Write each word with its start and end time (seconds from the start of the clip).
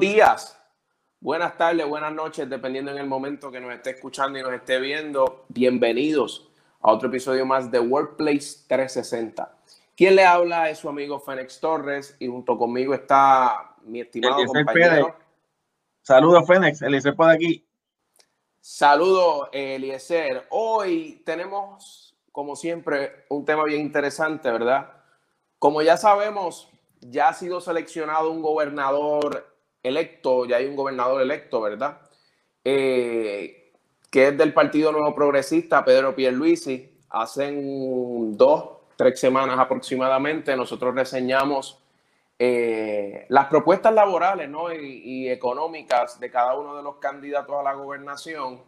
días, 0.00 0.58
buenas 1.20 1.58
tardes, 1.58 1.86
buenas 1.86 2.10
noches, 2.14 2.48
dependiendo 2.48 2.90
en 2.90 2.96
el 2.96 3.06
momento 3.06 3.52
que 3.52 3.60
nos 3.60 3.74
esté 3.74 3.90
escuchando 3.90 4.38
y 4.38 4.42
nos 4.42 4.54
esté 4.54 4.80
viendo. 4.80 5.44
Bienvenidos 5.48 6.48
a 6.80 6.90
otro 6.90 7.10
episodio 7.10 7.44
más 7.44 7.70
de 7.70 7.80
Workplace 7.80 8.64
360. 8.66 9.58
Quien 9.94 10.16
le 10.16 10.24
habla 10.24 10.70
es 10.70 10.78
su 10.78 10.88
amigo 10.88 11.20
Fénix 11.20 11.60
Torres 11.60 12.16
y 12.18 12.28
junto 12.28 12.56
conmigo 12.56 12.94
está 12.94 13.74
mi 13.82 14.00
estimado 14.00 14.42
compañero. 14.46 15.14
Saludos, 16.00 16.46
Fénix, 16.46 16.80
Eliezer 16.80 17.14
por 17.14 17.28
aquí. 17.28 17.68
Saludos, 18.58 19.50
Eliezer. 19.52 20.46
Hoy 20.48 21.22
tenemos, 21.26 22.16
como 22.32 22.56
siempre, 22.56 23.26
un 23.28 23.44
tema 23.44 23.64
bien 23.64 23.82
interesante, 23.82 24.50
¿verdad? 24.50 24.94
Como 25.58 25.82
ya 25.82 25.98
sabemos, 25.98 26.70
ya 27.00 27.28
ha 27.28 27.34
sido 27.34 27.60
seleccionado 27.60 28.30
un 28.30 28.40
gobernador 28.40 29.49
electo, 29.82 30.46
ya 30.46 30.56
hay 30.56 30.66
un 30.66 30.76
gobernador 30.76 31.22
electo, 31.22 31.60
¿verdad? 31.60 32.00
Eh, 32.64 33.72
que 34.10 34.28
es 34.28 34.38
del 34.38 34.52
Partido 34.52 34.92
Nuevo 34.92 35.14
Progresista, 35.14 35.84
Pedro 35.84 36.14
Pierluisi. 36.14 36.88
Hace 37.10 37.52
dos, 38.32 38.70
tres 38.96 39.18
semanas 39.18 39.58
aproximadamente, 39.58 40.56
nosotros 40.56 40.94
reseñamos 40.94 41.82
eh, 42.38 43.26
las 43.28 43.46
propuestas 43.46 43.92
laborales 43.92 44.48
¿no? 44.48 44.72
y, 44.72 45.02
y, 45.04 45.28
económicas 45.28 46.18
de 46.20 46.30
cada 46.30 46.54
uno 46.54 46.76
de 46.76 46.82
los 46.82 46.96
candidatos 46.96 47.54
a 47.54 47.62
la 47.62 47.74
gobernación 47.74 48.60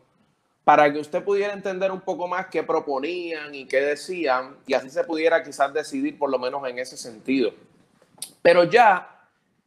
para 0.65 0.93
que 0.93 0.99
usted 0.99 1.25
pudiera 1.25 1.55
entender 1.55 1.91
un 1.91 2.03
poco 2.03 2.29
más 2.29 2.47
qué 2.47 2.63
proponían 2.63 3.55
y 3.55 3.67
qué 3.67 3.81
decían 3.81 4.57
y 4.67 4.75
así 4.75 4.91
se 4.91 5.05
pudiera 5.05 5.43
quizás 5.43 5.73
decidir 5.73 6.19
por 6.19 6.31
lo 6.31 6.39
menos 6.39 6.67
en 6.69 6.79
ese 6.79 6.97
sentido. 6.97 7.53
Pero 8.43 8.65
ya 8.65 9.12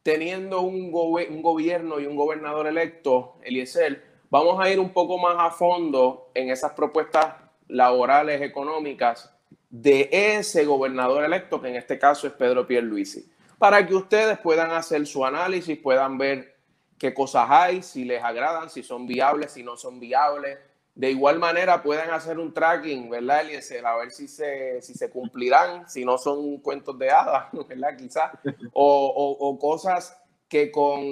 teniendo 0.06 0.60
un, 0.60 0.92
un 0.94 1.42
gobierno 1.42 1.98
y 1.98 2.06
un 2.06 2.14
gobernador 2.14 2.68
electo, 2.68 3.34
Eliezer, 3.42 4.04
vamos 4.30 4.60
a 4.60 4.70
ir 4.70 4.78
un 4.78 4.92
poco 4.92 5.18
más 5.18 5.34
a 5.36 5.50
fondo 5.50 6.30
en 6.32 6.48
esas 6.48 6.74
propuestas 6.74 7.34
laborales, 7.66 8.40
económicas 8.40 9.34
de 9.68 10.08
ese 10.12 10.64
gobernador 10.64 11.24
electo, 11.24 11.60
que 11.60 11.70
en 11.70 11.74
este 11.74 11.98
caso 11.98 12.28
es 12.28 12.34
Pedro 12.34 12.68
Pierluisi, 12.68 13.28
para 13.58 13.84
que 13.84 13.96
ustedes 13.96 14.38
puedan 14.38 14.70
hacer 14.70 15.04
su 15.08 15.26
análisis, 15.26 15.76
puedan 15.76 16.18
ver 16.18 16.54
qué 16.98 17.12
cosas 17.12 17.48
hay, 17.50 17.82
si 17.82 18.04
les 18.04 18.22
agradan, 18.22 18.70
si 18.70 18.84
son 18.84 19.08
viables, 19.08 19.50
si 19.50 19.64
no 19.64 19.76
son 19.76 19.98
viables, 19.98 20.56
de 20.96 21.10
igual 21.10 21.38
manera 21.38 21.82
pueden 21.82 22.08
hacer 22.10 22.38
un 22.38 22.54
tracking, 22.54 23.10
¿verdad, 23.10 23.42
Eliezer? 23.42 23.84
A 23.84 23.96
ver 23.96 24.10
si 24.10 24.26
se, 24.26 24.80
si 24.80 24.94
se 24.94 25.10
cumplirán, 25.10 25.86
si 25.86 26.06
no 26.06 26.16
son 26.16 26.56
cuentos 26.56 26.98
de 26.98 27.10
hadas, 27.10 27.48
¿verdad? 27.68 27.96
Quizás. 27.98 28.32
O, 28.72 29.36
o, 29.38 29.58
cosas 29.58 30.18
que 30.48 30.72
con 30.72 31.02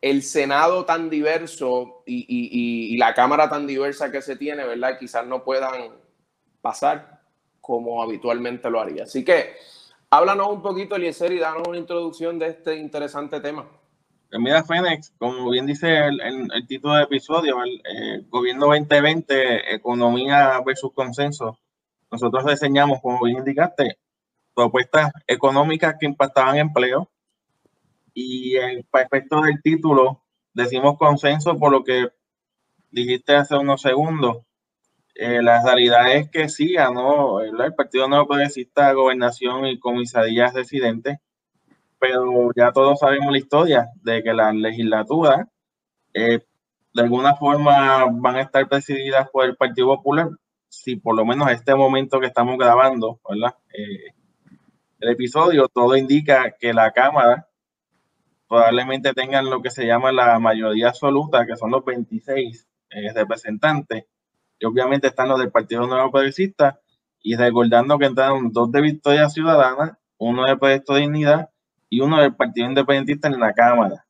el 0.00 0.22
Senado 0.22 0.84
tan 0.84 1.10
diverso 1.10 2.04
y, 2.06 2.20
y, 2.28 2.94
y, 2.94 2.96
la 2.96 3.12
Cámara 3.12 3.48
tan 3.48 3.66
diversa 3.66 4.12
que 4.12 4.22
se 4.22 4.36
tiene, 4.36 4.64
¿verdad? 4.64 4.98
Quizás 5.00 5.26
no 5.26 5.42
puedan 5.42 5.90
pasar 6.60 7.20
como 7.60 8.04
habitualmente 8.04 8.70
lo 8.70 8.80
haría. 8.80 9.02
Así 9.02 9.24
que 9.24 9.56
háblanos 10.10 10.48
un 10.48 10.62
poquito, 10.62 10.94
Eliezer, 10.94 11.32
y 11.32 11.40
danos 11.40 11.66
una 11.66 11.78
introducción 11.78 12.38
de 12.38 12.50
este 12.50 12.76
interesante 12.76 13.40
tema. 13.40 13.66
Pues 14.30 14.42
mira, 14.42 14.64
Fénix, 14.64 15.12
como 15.18 15.50
bien 15.50 15.66
dice 15.66 16.06
el, 16.06 16.20
el, 16.20 16.66
título 16.66 16.94
del 16.94 17.04
episodio, 17.04 17.62
el, 17.62 17.80
eh, 17.84 18.24
Gobierno 18.28 18.66
2020, 18.66 19.74
Economía 19.74 20.60
versus 20.66 20.92
Consenso, 20.92 21.58
nosotros 22.10 22.46
diseñamos, 22.46 23.00
como 23.00 23.22
bien 23.24 23.38
indicaste, 23.38 23.98
propuestas 24.54 25.12
económicas 25.26 25.96
que 25.98 26.06
impactaban 26.06 26.56
empleo 26.56 27.10
y 28.14 28.56
el, 28.56 28.84
para 28.84 29.04
efecto 29.04 29.40
del 29.42 29.60
título 29.62 30.22
decimos 30.52 30.96
consenso 30.98 31.58
por 31.58 31.72
lo 31.72 31.82
que 31.82 32.08
dijiste 32.90 33.34
hace 33.34 33.56
unos 33.56 33.82
segundos. 33.82 34.38
Eh, 35.16 35.42
la 35.42 35.62
realidad 35.64 36.12
es 36.12 36.30
que 36.30 36.48
sí, 36.48 36.74
¿no? 36.92 37.40
el 37.40 37.74
Partido 37.74 38.08
Nuevo 38.08 38.26
Progresista, 38.28 38.92
Gobernación 38.92 39.66
y 39.66 39.78
Comisarías 39.78 40.54
Residentes 40.54 41.18
pero 42.06 42.50
ya 42.54 42.70
todos 42.70 42.98
sabemos 42.98 43.32
la 43.32 43.38
historia 43.38 43.88
de 44.02 44.22
que 44.22 44.34
las 44.34 44.54
legislaturas 44.54 45.46
eh, 46.12 46.40
de 46.92 47.02
alguna 47.02 47.34
forma 47.34 48.04
van 48.12 48.36
a 48.36 48.42
estar 48.42 48.68
presididas 48.68 49.30
por 49.30 49.46
el 49.46 49.56
Partido 49.56 49.86
Popular, 49.86 50.28
si 50.68 50.96
por 50.96 51.16
lo 51.16 51.24
menos 51.24 51.50
este 51.50 51.74
momento 51.74 52.20
que 52.20 52.26
estamos 52.26 52.58
grabando, 52.58 53.20
¿verdad? 53.26 53.54
Eh, 53.72 54.12
el 55.00 55.08
episodio, 55.08 55.66
todo 55.68 55.96
indica 55.96 56.54
que 56.60 56.74
la 56.74 56.92
Cámara 56.92 57.48
probablemente 58.48 59.14
tengan 59.14 59.48
lo 59.48 59.62
que 59.62 59.70
se 59.70 59.86
llama 59.86 60.12
la 60.12 60.38
mayoría 60.38 60.88
absoluta, 60.88 61.46
que 61.46 61.56
son 61.56 61.70
los 61.70 61.86
26 61.86 62.68
eh, 62.90 63.12
representantes, 63.14 64.04
y 64.58 64.66
obviamente 64.66 65.06
están 65.06 65.28
los 65.28 65.38
del 65.38 65.50
Partido 65.50 65.86
Nuevo 65.86 66.10
Progresista, 66.10 66.78
y 67.22 67.34
recordando 67.34 67.98
que 67.98 68.04
entraron 68.04 68.52
dos 68.52 68.70
de 68.70 68.82
Victoria 68.82 69.30
Ciudadana, 69.30 69.98
uno 70.18 70.44
de 70.44 70.58
Proyecto 70.58 70.96
Dignidad 70.96 71.48
y 71.88 72.00
uno 72.00 72.20
del 72.20 72.34
Partido 72.34 72.68
Independentista 72.68 73.28
en 73.28 73.40
la 73.40 73.52
Cámara. 73.52 74.06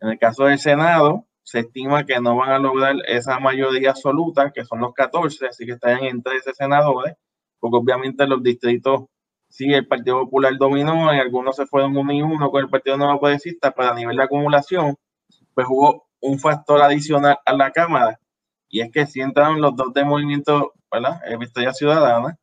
En 0.00 0.10
el 0.10 0.18
caso 0.18 0.44
del 0.44 0.58
Senado, 0.58 1.26
se 1.42 1.60
estima 1.60 2.04
que 2.04 2.20
no 2.20 2.36
van 2.36 2.50
a 2.50 2.58
lograr 2.58 2.96
esa 3.06 3.38
mayoría 3.38 3.90
absoluta, 3.90 4.50
que 4.52 4.64
son 4.64 4.80
los 4.80 4.94
14, 4.94 5.46
así 5.46 5.66
que 5.66 5.72
están 5.72 6.04
en 6.04 6.22
13 6.22 6.54
senadores, 6.54 7.14
porque 7.58 7.76
obviamente 7.76 8.26
los 8.26 8.42
distritos, 8.42 9.04
sí, 9.48 9.72
el 9.72 9.86
Partido 9.86 10.20
Popular 10.24 10.56
dominó, 10.56 11.14
y 11.14 11.18
algunos 11.18 11.56
se 11.56 11.66
fueron 11.66 11.96
uno 11.96 12.12
y 12.12 12.22
uno 12.22 12.50
con 12.50 12.62
el 12.62 12.70
Partido 12.70 12.96
Nuevo 12.96 13.20
Progresista, 13.20 13.72
pero 13.72 13.90
a 13.90 13.94
nivel 13.94 14.16
de 14.16 14.24
acumulación, 14.24 14.96
pues 15.54 15.66
hubo 15.68 16.08
un 16.20 16.38
factor 16.38 16.80
adicional 16.82 17.38
a 17.44 17.52
la 17.52 17.70
Cámara, 17.72 18.18
y 18.68 18.80
es 18.80 18.90
que 18.90 19.06
si 19.06 19.20
entraron 19.20 19.60
los 19.60 19.76
dos 19.76 19.92
de 19.92 20.04
movimiento, 20.04 20.72
¿verdad? 20.90 21.20
El 21.26 21.38
Victoria 21.38 21.72
Ciudadana, 21.72 22.38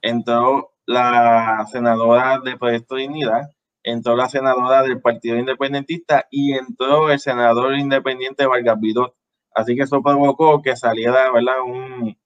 entró 0.00 0.72
la 0.86 1.64
senadora 1.70 2.40
de 2.44 2.56
Proyecto 2.56 2.94
Dignidad, 2.96 3.50
entró 3.84 4.16
la 4.16 4.28
senadora 4.28 4.82
del 4.82 5.00
Partido 5.00 5.36
Independentista 5.36 6.26
y 6.30 6.54
entró 6.54 7.12
el 7.12 7.20
senador 7.20 7.76
independiente 7.76 8.46
Vargas 8.46 8.80
Vidot. 8.80 9.14
Así 9.54 9.76
que 9.76 9.82
eso 9.82 10.02
provocó 10.02 10.62
que 10.62 10.74
saliera 10.74 11.30
¿verdad? 11.30 11.60
Un, 11.64 12.16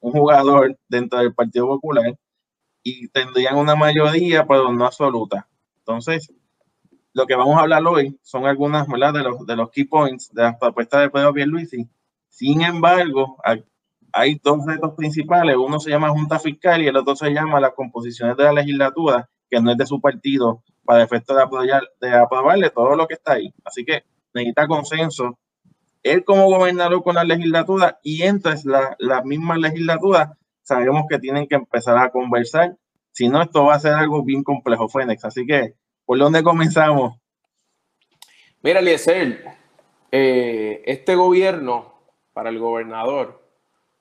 un 0.00 0.12
jugador 0.12 0.78
dentro 0.88 1.18
del 1.18 1.34
Partido 1.34 1.66
Popular 1.66 2.16
y 2.82 3.08
tendrían 3.08 3.58
una 3.58 3.74
mayoría, 3.76 4.46
pero 4.46 4.72
no 4.72 4.86
absoluta. 4.86 5.48
Entonces, 5.78 6.32
lo 7.12 7.26
que 7.26 7.34
vamos 7.34 7.56
a 7.58 7.62
hablar 7.62 7.84
hoy 7.86 8.18
son 8.22 8.46
algunas 8.46 8.86
¿verdad? 8.88 9.12
De, 9.12 9.22
los, 9.22 9.44
de 9.44 9.56
los 9.56 9.70
key 9.70 9.84
points 9.84 10.32
de 10.32 10.42
las 10.42 10.56
propuestas 10.56 11.02
de 11.02 11.10
Pedro 11.10 11.34
Pierluisi. 11.34 11.88
Sin 12.28 12.62
embargo, 12.62 13.36
hay 14.12 14.40
dos 14.42 14.64
retos 14.64 14.94
principales. 14.94 15.56
Uno 15.56 15.80
se 15.80 15.90
llama 15.90 16.10
Junta 16.10 16.38
Fiscal 16.38 16.80
y 16.82 16.86
el 16.86 16.96
otro 16.96 17.16
se 17.16 17.30
llama 17.30 17.60
las 17.60 17.74
composiciones 17.74 18.36
de 18.36 18.44
la 18.44 18.52
legislatura, 18.52 19.28
que 19.50 19.60
no 19.60 19.72
es 19.72 19.76
de 19.76 19.86
su 19.86 20.00
partido, 20.00 20.62
para 20.84 21.02
efecto 21.02 21.34
de, 21.34 21.42
apoyar, 21.42 21.82
de 22.00 22.14
aprobarle 22.14 22.70
todo 22.70 22.96
lo 22.96 23.06
que 23.06 23.14
está 23.14 23.32
ahí. 23.34 23.52
Así 23.64 23.84
que 23.84 24.04
necesita 24.34 24.66
consenso. 24.66 25.38
Él 26.02 26.24
como 26.24 26.46
gobernador 26.46 27.02
con 27.02 27.14
la 27.14 27.24
legislatura 27.24 27.98
y 28.02 28.22
entre 28.22 28.54
la, 28.64 28.96
la 28.98 29.22
misma 29.22 29.56
legislatura, 29.56 30.36
sabemos 30.62 31.04
que 31.08 31.18
tienen 31.18 31.46
que 31.46 31.56
empezar 31.56 31.98
a 31.98 32.10
conversar. 32.10 32.76
Si 33.12 33.28
no, 33.28 33.42
esto 33.42 33.64
va 33.64 33.74
a 33.74 33.80
ser 33.80 33.92
algo 33.92 34.24
bien 34.24 34.42
complejo, 34.42 34.88
Fénix. 34.88 35.24
Así 35.24 35.46
que, 35.46 35.74
¿por 36.04 36.18
dónde 36.18 36.42
comenzamos? 36.42 37.16
Mira, 38.62 38.80
Eliezer, 38.80 39.44
eh, 40.12 40.82
este 40.86 41.14
gobierno 41.14 41.94
para 42.32 42.50
el 42.50 42.58
gobernador 42.58 43.40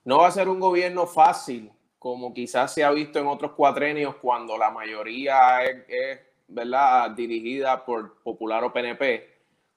no 0.04 0.20
va 0.20 0.28
a 0.28 0.32
ser 0.32 0.50
un 0.50 0.60
gobierno 0.60 1.06
fácil, 1.08 1.72
como 1.98 2.34
quizás 2.34 2.74
se 2.74 2.84
ha 2.84 2.92
visto 2.92 3.20
en 3.20 3.28
otros 3.28 3.52
cuatrenios 3.52 4.16
cuando 4.16 4.58
la 4.58 4.72
mayoría 4.72 5.64
es 5.64 6.20
¿verdad? 6.50 7.12
Dirigida 7.12 7.86
por 7.86 8.22
Popular 8.22 8.64
o 8.64 8.74
PNP. 8.74 9.28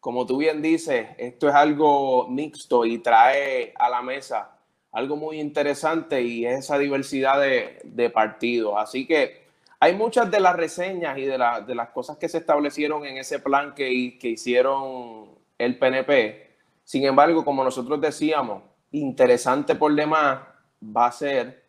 Como 0.01 0.27
tú 0.27 0.39
bien 0.39 0.61
dices, 0.61 1.09
esto 1.19 1.49
es 1.49 1.55
algo 1.55 2.27
mixto 2.29 2.85
y 2.85 2.99
trae 2.99 3.73
a 3.79 3.89
la 3.89 4.03
mesa 4.03 4.53
algo 4.93 5.17
muy 5.17 5.41
interesante 5.41 6.21
y 6.23 6.45
es 6.45 6.61
esa 6.61 6.79
diversidad 6.79 7.41
de, 7.41 8.11
partidos. 8.11 8.75
Así 8.77 9.07
que 9.07 9.43
hay 9.81 9.95
muchas 9.95 10.31
de 10.31 10.39
las 10.39 10.55
reseñas 10.55 11.17
y 11.19 11.23
de, 11.23 11.39
de, 11.67 11.75
las 11.75 11.89
cosas 11.89 12.19
que 12.19 12.29
se 12.29 12.39
establecieron 12.39 13.05
en 13.07 13.17
ese 13.17 13.39
plan 13.39 13.75
que, 13.75 14.19
que 14.19 14.29
hicieron 14.29 15.31
el 15.59 15.79
PNP. 15.79 16.51
Sin 16.85 17.05
embargo, 17.05 17.45
como 17.45 17.65
nosotros 17.65 18.01
decíamos, 18.01 18.63
interesante 18.91 19.75
por 19.75 19.95
demás 19.95 20.41
va 20.85 21.07
a 21.07 21.13
ser 21.13 21.62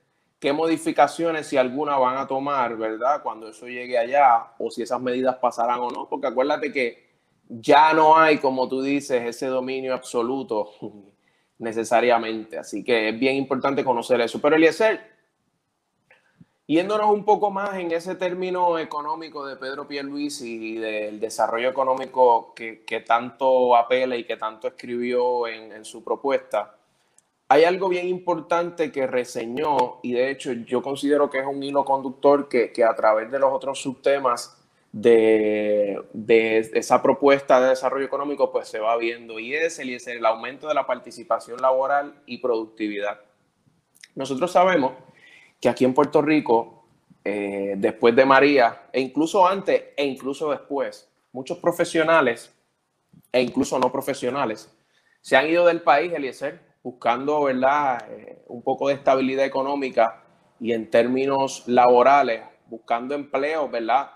qué 0.44 0.52
modificaciones, 0.52 1.48
si 1.48 1.56
alguna, 1.56 1.98
van 1.98 2.18
a 2.18 2.28
tomar, 2.28 2.76
¿verdad? 2.76 3.24
Cuando 3.24 3.48
eso 3.48 3.66
llegue 3.66 3.98
allá, 3.98 4.52
o 4.60 4.70
si 4.70 4.82
esas 4.82 5.00
medidas 5.00 5.38
pasarán 5.38 5.80
o 5.80 5.90
no, 5.90 6.10
porque 6.10 6.28
acuérdate 6.28 6.70
que 6.74 7.14
ya 7.48 7.94
no 7.94 8.18
hay, 8.18 8.40
como 8.40 8.68
tú 8.68 8.82
dices, 8.82 9.24
ese 9.24 9.46
dominio 9.46 9.94
absoluto 9.94 10.72
necesariamente. 11.60 12.58
Así 12.58 12.84
que 12.84 13.08
es 13.08 13.18
bien 13.18 13.38
importante 13.38 13.86
conocer 13.86 14.20
eso. 14.20 14.42
Pero 14.42 14.58
Eliezer, 14.58 15.14
Yéndonos 16.68 17.10
un 17.10 17.24
poco 17.24 17.52
más 17.52 17.78
en 17.78 17.92
ese 17.92 18.16
término 18.16 18.80
económico 18.80 19.46
de 19.46 19.56
Pedro 19.56 19.88
Pierluisi 19.88 20.74
y 20.74 20.76
del 20.76 21.20
desarrollo 21.20 21.70
económico 21.70 22.54
que, 22.54 23.04
tanto 23.06 23.78
apela 23.78 24.18
y 24.18 24.26
que 24.26 24.38
tanto 24.38 24.68
escribió 24.68 25.48
en, 25.48 25.86
su 25.86 26.04
propuesta, 26.04 26.78
hay 27.48 27.64
algo 27.66 27.90
bien 27.90 28.08
importante 28.08 28.92
que 28.92 29.06
reseñó 29.06 30.00
y 30.02 30.14
de 30.14 30.32
hecho 30.32 30.54
yo 30.54 30.82
considero 30.82 31.30
que 31.30 31.40
es 31.40 31.46
un 31.46 31.62
hilo 31.62 31.86
conductor 31.86 32.48
que, 32.48 32.72
a 32.84 32.96
través 32.96 33.32
de 33.32 33.40
los 33.40 33.52
otros 33.52 33.80
subtemas 33.82 34.58
de, 34.92 36.02
de, 36.14 36.60
esa 36.74 37.02
propuesta 37.02 37.60
de 37.60 37.70
desarrollo 37.70 38.06
económico 38.06 38.52
pues 38.52 38.68
se 38.68 38.80
va 38.80 38.96
viendo 38.98 39.40
y 39.40 39.56
es 39.56 39.80
el, 39.80 39.90
el 39.90 40.26
aumento 40.26 40.68
de 40.68 40.74
la 40.74 40.86
participación 40.86 41.62
laboral 41.62 42.22
y 42.26 42.38
productividad. 42.38 43.20
Nosotros 44.16 44.52
sabemos 44.52 44.94
que 45.60 45.70
aquí 45.70 45.86
en 45.86 45.94
Puerto 45.94 46.22
Rico, 46.22 46.86
eh, 47.24 47.74
después 47.78 48.16
de 48.16 48.26
María, 48.26 48.84
e 48.92 49.02
incluso 49.02 49.48
antes 49.48 49.84
e 49.96 50.06
incluso 50.06 50.52
después, 50.52 51.10
muchos 51.32 51.58
profesionales 51.58 52.54
e 53.32 53.42
incluso 53.42 53.80
no 53.80 53.92
profesionales 53.92 54.70
se 55.24 55.38
han 55.38 55.50
ido 55.50 55.66
del 55.66 55.82
país, 55.82 56.12
Eliezer, 56.12 56.60
buscando 56.84 57.44
¿verdad? 57.44 58.06
Eh, 58.12 58.44
un 58.48 58.62
poco 58.62 58.90
de 58.90 58.96
estabilidad 58.96 59.46
económica 59.46 60.22
y 60.60 60.74
en 60.74 60.90
términos 60.90 61.64
laborales, 61.66 62.44
buscando 62.68 63.16
empleos 63.16 63.72
¿verdad? 63.72 64.12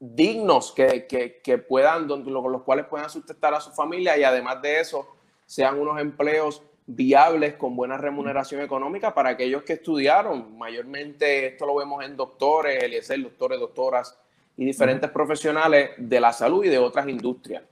dignos 0.00 0.72
que, 0.72 1.06
que, 1.06 1.40
que 1.42 1.58
puedan, 1.58 2.06
los 2.06 2.62
cuales 2.62 2.86
puedan 2.86 3.10
sustentar 3.10 3.52
a 3.54 3.60
su 3.60 3.72
familia 3.72 4.16
y 4.16 4.24
además 4.24 4.62
de 4.62 4.80
eso, 4.80 5.06
sean 5.44 5.78
unos 5.78 6.00
empleos 6.00 6.62
viables 6.86 7.54
con 7.54 7.76
buena 7.76 7.98
remuneración 7.98 8.62
económica 8.62 9.12
para 9.14 9.30
aquellos 9.30 9.62
que 9.62 9.74
estudiaron. 9.74 10.56
Mayormente 10.56 11.46
esto 11.46 11.66
lo 11.66 11.74
vemos 11.74 12.04
en 12.04 12.16
doctores, 12.16 12.82
Eliezer, 12.82 13.22
doctores, 13.22 13.60
doctoras 13.60 14.18
y 14.56 14.64
diferentes 14.64 15.10
profesionales 15.10 15.90
de 15.98 16.20
la 16.20 16.32
salud 16.32 16.64
y 16.64 16.68
de 16.68 16.78
otras 16.78 17.08
industrias. 17.08 17.62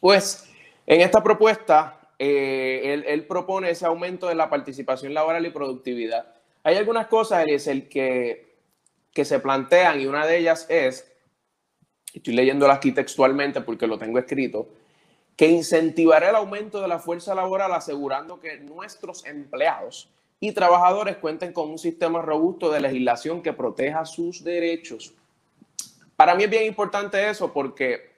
Pues 0.00 0.50
en 0.86 1.00
esta 1.00 1.22
propuesta, 1.22 1.97
eh, 2.18 3.04
él, 3.06 3.26
propone 3.26 3.70
ese 3.70 3.86
aumento 3.86 4.26
de 4.26 4.34
la 4.34 4.50
participación 4.50 5.14
laboral 5.14 5.46
y 5.46 5.50
productividad. 5.50 6.34
Hay 6.64 6.76
algunas 6.76 7.06
cosas, 7.06 7.44
Eliezer, 7.44 7.88
que, 7.88 8.56
que 9.12 9.24
se 9.24 9.38
plantean 9.38 10.00
y 10.00 10.06
una 10.06 10.26
de 10.26 10.38
ellas 10.38 10.66
es, 10.68 11.10
estoy 12.12 12.34
leyéndola 12.34 12.74
aquí 12.74 12.92
textualmente 12.92 13.60
porque 13.60 13.86
lo 13.86 13.98
tengo 13.98 14.18
escrito, 14.18 14.68
que 15.36 15.46
incentivará 15.46 16.30
el 16.30 16.36
aumento 16.36 16.80
de 16.80 16.88
la 16.88 16.98
fuerza 16.98 17.34
laboral 17.34 17.72
asegurando 17.72 18.40
que 18.40 18.58
nuestros 18.58 19.24
empleados 19.24 20.10
y 20.40 20.52
trabajadores 20.52 21.16
cuenten 21.16 21.52
con 21.52 21.70
un 21.70 21.78
sistema 21.78 22.22
robusto 22.22 22.70
de 22.70 22.80
legislación 22.80 23.42
que 23.42 23.52
proteja 23.52 24.04
sus 24.04 24.42
derechos. 24.42 25.14
Para 26.16 26.34
mí 26.34 26.44
es 26.44 26.50
bien 26.50 26.64
importante 26.64 27.28
eso 27.30 27.52
porque 27.52 28.17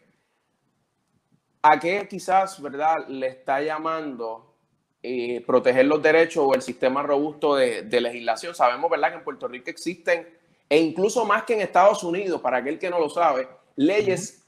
a 1.62 1.79
qué 1.79 2.07
quizás, 2.09 2.61
¿verdad?, 2.61 3.07
le 3.09 3.29
está 3.29 3.61
llamando 3.61 4.55
eh, 5.03 5.43
proteger 5.47 5.87
los 5.87 6.03
derechos 6.03 6.45
o 6.47 6.55
el 6.55 6.62
sistema 6.62 7.03
robusto 7.03 7.55
de, 7.55 7.83
de, 7.83 8.01
legislación. 8.01 8.55
Sabemos, 8.55 8.91
¿verdad?, 8.91 9.11
que 9.11 9.19
en 9.19 9.25
Puerto 9.25 9.49
Rico 9.49 9.71
existen, 9.71 10.29
e 10.69 10.79
incluso 10.79 11.25
más 11.25 11.45
que 11.45 11.55
en 11.55 11.61
Estados 11.61 12.03
Unidos, 12.05 12.41
para 12.41 12.59
aquel 12.59 12.79
que 12.79 12.91
no 12.91 12.99
lo 12.99 13.09
sabe, 13.09 13.49
leyes 13.77 14.47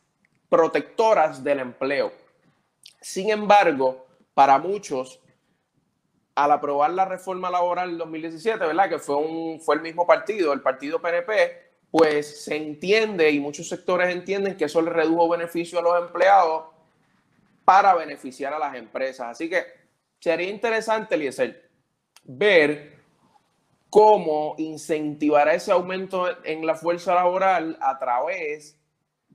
protectoras 0.49 1.43
del 1.43 1.61
empleo. 1.61 2.13
Sin 3.01 3.31
embargo, 3.31 4.07
para 4.35 4.59
muchos, 4.59 5.21
al 6.35 6.53
aprobar 6.53 6.91
la 6.93 7.05
reforma 7.05 7.51
laboral 7.51 7.91
en 7.91 7.99
2017, 7.99 8.59
¿verdad? 8.59 8.89
Que 8.89 8.99
fue, 8.99 9.17
un, 9.17 9.61
fue 9.61 9.77
el 9.77 9.83
mismo 9.83 10.07
partido, 10.07 10.53
el 10.53 10.61
partido 10.61 11.01
PNP, 11.01 11.73
pues 11.91 12.45
se 12.45 12.57
entiende 12.57 13.31
y 13.31 13.41
muchos 13.41 13.69
sectores 13.69 14.11
entienden 14.11 14.57
que 14.57 14.65
eso 14.65 14.81
le 14.81 14.91
redujo 14.91 15.29
beneficio 15.29 15.79
a 15.79 15.83
los 15.83 16.01
empleados 16.01 16.72
para 17.65 17.95
beneficiar 17.95 18.53
a 18.53 18.59
las 18.59 18.75
empresas. 18.75 19.29
Así 19.29 19.49
que 19.49 19.65
sería 20.19 20.49
interesante, 20.49 21.15
Eliezer, 21.15 21.71
ver 22.25 22.93
cómo 23.91 24.55
incentivar 24.59 25.49
ese 25.49 25.73
aumento 25.73 26.27
en 26.45 26.67
la 26.67 26.75
fuerza 26.75 27.15
laboral 27.15 27.77
a 27.81 27.99
través 27.99 28.79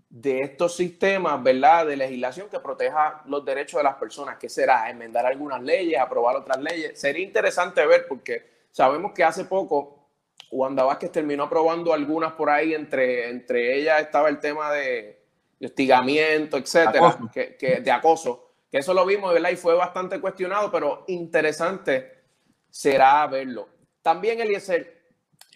de 0.09 0.41
estos 0.41 0.75
sistemas, 0.75 1.43
¿verdad?, 1.43 1.85
de 1.85 1.97
legislación 1.97 2.49
que 2.49 2.59
proteja 2.59 3.21
los 3.25 3.43
derechos 3.43 3.79
de 3.79 3.83
las 3.83 3.95
personas. 3.95 4.37
¿Qué 4.37 4.49
será? 4.49 4.89
¿Enmendar 4.89 5.25
algunas 5.25 5.61
leyes, 5.61 5.99
aprobar 5.99 6.37
otras 6.37 6.59
leyes? 6.59 6.99
Sería 6.99 7.23
interesante 7.23 7.85
ver 7.85 8.07
porque 8.07 8.49
sabemos 8.71 9.11
que 9.11 9.23
hace 9.23 9.45
poco 9.45 10.07
Wanda 10.49 10.83
Vázquez 10.83 11.11
terminó 11.11 11.43
aprobando 11.43 11.93
algunas 11.93 12.33
por 12.33 12.49
ahí, 12.49 12.73
entre, 12.73 13.29
entre 13.29 13.77
ellas 13.77 14.01
estaba 14.01 14.29
el 14.29 14.39
tema 14.39 14.71
de, 14.71 15.16
hostigamiento, 15.65 16.57
etcétera, 16.57 17.17
Que, 17.33 17.81
de 17.83 17.91
acoso, 17.91 18.51
que 18.69 18.79
eso 18.79 18.93
lo 18.93 19.05
vimos, 19.05 19.33
¿verdad? 19.33 19.49
Y 19.51 19.55
fue 19.55 19.73
bastante 19.75 20.19
cuestionado, 20.19 20.71
pero 20.71 21.03
interesante 21.07 22.23
será 22.69 23.25
verlo. 23.27 23.69
También 24.01 24.39
Eliezer 24.39 25.01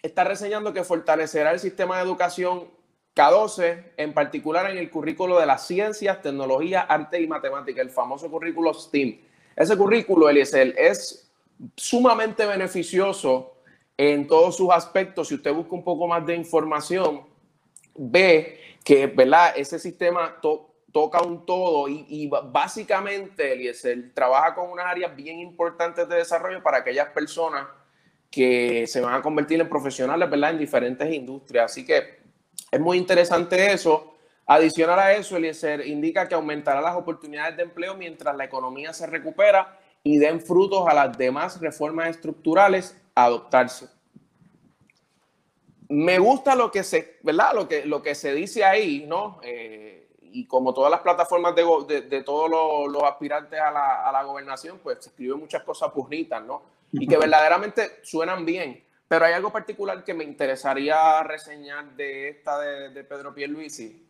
está 0.02 0.24
reseñando 0.24 0.74
que 0.74 0.84
fortalecerá 0.84 1.52
el 1.52 1.60
sistema 1.60 1.98
de 1.98 2.04
educación 2.04 2.70
K12, 3.16 3.92
en 3.98 4.14
particular 4.14 4.70
en 4.72 4.78
el 4.78 4.90
currículo 4.90 5.40
de 5.40 5.46
las 5.46 5.68
ciencias, 5.68 6.22
tecnología, 6.22 6.82
arte 6.82 7.22
y 7.22 7.28
matemática, 7.28 7.82
el 7.82 7.90
famoso 7.90 8.30
currículo 8.32 8.74
STEAM. 8.74 9.20
Ese 9.56 9.78
currículo, 9.78 10.30
Eliezer, 10.30 10.74
es 10.78 11.32
sumamente 11.76 12.46
beneficioso 12.46 13.58
en 13.98 14.28
todos 14.28 14.56
sus 14.56 14.72
aspectos. 14.72 15.28
Si 15.28 15.36
usted 15.36 15.54
busca 15.54 15.76
un 15.76 15.84
poco 15.84 16.08
más 16.08 16.26
de 16.26 16.36
información, 16.36 17.24
ve 17.96 18.60
que 18.84 19.08
¿verdad? 19.08 19.54
ese 19.56 19.80
sistema 19.80 20.40
toca 20.92 21.22
un 21.22 21.46
todo 21.46 21.88
y, 21.88 22.06
y 22.10 22.28
básicamente, 22.28 23.54
Eliezer, 23.54 24.14
trabaja 24.14 24.56
con 24.56 24.70
unas 24.70 24.86
áreas 24.86 25.16
bien 25.16 25.40
importantes 25.40 26.08
de 26.08 26.16
desarrollo 26.16 26.62
para 26.64 26.80
aquellas 26.80 27.10
personas 27.10 27.68
que 28.32 28.88
se 28.88 29.02
van 29.02 29.14
a 29.14 29.22
convertir 29.22 29.60
en 29.60 29.68
profesionales 29.68 30.30
¿verdad? 30.30 30.52
en 30.52 30.58
diferentes 30.58 31.14
industrias. 31.14 31.72
Así 31.72 31.86
que 31.86 32.22
es 32.72 32.80
muy 32.80 32.98
interesante 32.98 33.72
eso. 33.74 34.16
Adicional 34.48 35.00
a 35.00 35.14
eso, 35.14 35.38
Eliezer 35.38 35.86
indica 35.86 36.28
que 36.28 36.36
aumentará 36.36 36.82
las 36.82 36.96
oportunidades 36.96 37.56
de 37.58 37.64
empleo 37.64 37.96
mientras 37.96 38.36
la 38.36 38.46
economía 38.46 38.94
se 38.94 39.06
recupera 39.06 39.78
y 40.04 40.18
den 40.18 40.42
frutos 40.42 40.88
a 40.88 40.94
las 40.94 41.18
demás 41.18 41.60
reformas 41.62 42.10
estructurales 42.10 43.00
a 43.14 43.26
adoptarse. 43.26 43.88
Me 45.92 46.20
gusta 46.20 46.56
lo 46.56 46.72
que 46.72 46.84
se, 46.84 47.18
¿verdad? 47.22 47.54
Lo 47.54 47.68
que, 47.68 47.86
lo 47.86 48.02
que 48.02 48.16
se 48.16 48.34
dice 48.34 48.64
ahí, 48.64 49.06
¿no? 49.08 49.40
Eh, 49.44 50.10
y 50.22 50.46
como 50.48 50.74
todas 50.74 50.90
las 50.90 51.02
plataformas 51.02 51.54
de, 51.54 52.02
de, 52.02 52.24
todos 52.24 52.50
los, 52.50 53.04
aspirantes 53.04 53.60
a 53.60 53.70
la, 53.72 54.08
a 54.08 54.12
la, 54.12 54.24
gobernación, 54.24 54.80
pues 54.80 55.00
se 55.02 55.10
escriben 55.10 55.40
muchas 55.40 55.64
cosas 55.64 55.94
bonitas, 55.94 56.42
¿no? 56.44 56.64
Y 56.94 57.06
que 57.08 57.18
verdaderamente 57.18 58.00
suenan 58.04 58.46
bien. 58.46 58.84
Pero 59.08 59.26
hay 59.26 59.34
algo 59.34 59.52
particular 59.52 60.04
que 60.06 60.14
me 60.14 60.24
interesaría 60.24 61.22
reseñar 61.24 61.92
de 61.98 62.30
esta 62.30 62.58
de, 62.60 62.90
de 62.90 63.04
Pedro 63.04 63.34
Pierluisi, 63.34 64.08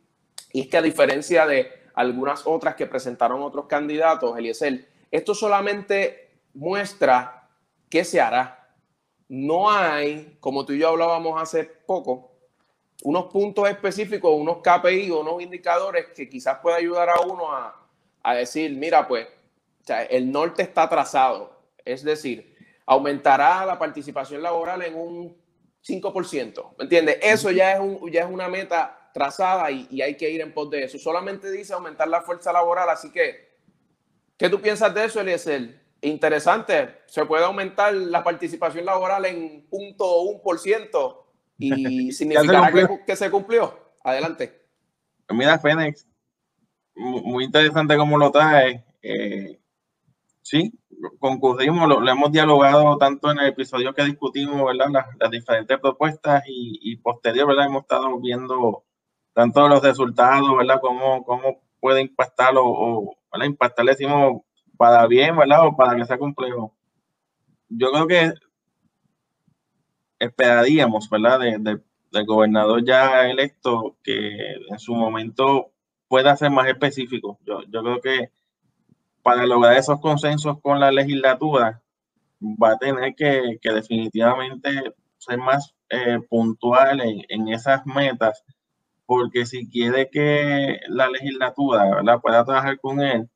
y 0.54 0.62
es 0.62 0.68
que 0.68 0.78
a 0.78 0.82
diferencia 0.82 1.46
de 1.48 1.72
algunas 1.96 2.46
otras 2.46 2.76
que 2.76 2.86
presentaron 2.86 3.42
otros 3.42 3.66
candidatos, 3.66 4.38
Eliezer, 4.38 4.88
esto 5.10 5.34
solamente 5.34 6.32
muestra 6.54 7.50
qué 7.90 8.04
se 8.04 8.22
hará. 8.22 8.61
No 9.34 9.72
hay, 9.72 10.36
como 10.42 10.66
tú 10.66 10.74
y 10.74 10.80
yo 10.80 10.90
hablábamos 10.90 11.42
hace 11.42 11.64
poco, 11.64 12.34
unos 13.04 13.28
puntos 13.32 13.70
específicos, 13.70 14.30
unos 14.36 14.58
KPI 14.58 15.10
o 15.12 15.22
unos 15.22 15.42
indicadores 15.42 16.08
que 16.08 16.28
quizás 16.28 16.60
pueda 16.60 16.76
ayudar 16.76 17.08
a 17.10 17.22
uno 17.22 17.50
a, 17.50 17.88
a 18.24 18.36
decir, 18.36 18.76
mira, 18.76 19.08
pues, 19.08 19.30
el 20.10 20.30
norte 20.30 20.64
está 20.64 20.90
trazado. 20.90 21.58
Es 21.86 22.04
decir, 22.04 22.58
aumentará 22.86 23.66
la 23.66 23.80
participación 23.80 24.42
laboral 24.42 24.82
en 24.82 24.96
un 24.96 25.38
5%. 25.82 26.76
¿Me 26.78 26.84
entiendes? 26.84 27.20
Eso 27.22 27.52
ya 27.52 27.72
es, 27.72 27.80
un, 27.80 28.12
ya 28.12 28.24
es 28.24 28.30
una 28.30 28.50
meta 28.50 29.10
trazada 29.14 29.72
y, 29.72 30.02
hay 30.02 30.16
que 30.18 30.30
ir 30.30 30.42
en 30.42 30.54
pos 30.54 30.70
de 30.70 30.84
eso. 30.84 30.98
Solamente 30.98 31.50
dice 31.50 31.72
aumentar 31.72 32.10
la 32.10 32.22
fuerza 32.22 32.52
laboral, 32.52 32.90
así 32.90 33.10
que, 33.14 33.50
¿qué 34.38 34.50
tú 34.50 34.62
piensas 34.62 34.94
de 34.94 35.06
eso, 35.06 35.22
Eliezer? 35.22 35.81
Interesante, 36.02 37.02
se 37.06 37.26
puede 37.26 37.46
aumentar 37.46 37.94
la 37.94 38.24
participación 38.24 38.86
laboral 38.86 39.26
en 39.26 39.68
punto 39.70 40.22
un 40.22 40.42
por 40.42 40.58
ciento 40.58 41.32
y 41.60 42.12
significará 42.12 42.72
que, 43.06 43.16
se 43.16 43.30
cumplió. 43.30 43.80
Adelante. 44.04 44.66
Mira, 45.30 45.60
Fénix, 45.60 46.08
muy 46.96 47.46
interesante 47.46 47.96
cómo 47.98 48.18
lo 48.18 48.32
trae. 48.32 48.84
Eh, 49.04 49.60
sí, 50.42 50.74
concurrimos, 51.20 51.88
lo, 51.88 52.08
hemos 52.10 52.32
dialogado 52.32 52.98
tanto 52.98 53.32
en 53.32 53.40
el 53.40 53.48
episodio 53.48 53.94
que 53.94 54.04
discutimos, 54.04 54.66
¿verdad? 54.66 55.06
Las, 55.20 55.32
diferentes 55.32 55.80
propuestas 55.80 56.44
y, 56.48 56.80
y, 56.82 56.96
posterior, 56.98 57.48
¿verdad? 57.48 57.68
Hemos 57.68 57.84
estado 57.84 58.20
viendo 58.20 58.86
tanto 59.34 59.68
los 59.68 59.82
resultados, 59.82 60.58
¿verdad? 60.58 60.80
Cómo, 60.82 61.24
cómo 61.24 61.62
puede 61.80 62.02
impactar 62.02 62.54
o, 62.58 63.16
¿verdad? 63.32 63.46
Impactar, 63.46 63.86
decimos, 63.86 64.42
para 64.82 65.06
bien, 65.06 65.38
¿verdad? 65.38 65.68
O 65.68 65.76
para 65.76 65.96
que 65.96 66.06
sea 66.06 66.18
complejo. 66.18 66.74
Yo 67.70 67.92
creo 67.92 68.08
que 68.08 68.34
esperaríamos, 70.18 71.08
¿verdad? 71.08 71.40
del 71.40 72.26
gobernador 72.26 72.84
ya 72.84 73.30
electo 73.30 73.96
que 74.02 74.56
en 74.72 74.80
su 74.80 74.96
momento 74.96 75.72
pueda 76.08 76.36
ser 76.36 76.50
más 76.50 76.68
específico. 76.68 77.38
Yo, 77.46 77.62
yo 77.70 77.84
creo 77.84 78.02
que 78.02 78.32
para 79.22 79.46
lograr 79.46 79.78
esos 79.78 80.02
consensos 80.02 80.60
con 80.62 80.80
la 80.80 80.92
legislatura 80.92 81.84
va 82.42 82.72
a 82.72 82.80
tener 82.80 83.14
que, 83.14 83.60
definitivamente 83.62 84.96
ser 85.20 85.38
más 85.38 85.76
eh, 85.92 86.18
puntual 86.28 87.02
en, 87.02 87.50
esas 87.50 87.86
metas, 87.86 88.44
porque 89.06 89.46
si 89.46 89.70
quiere 89.70 90.10
que 90.10 90.80
la 90.88 91.08
legislatura 91.08 91.98
¿verdad? 91.98 92.20
pueda 92.20 92.44
trabajar 92.44 92.80
con 92.80 93.00
él, 93.00 93.30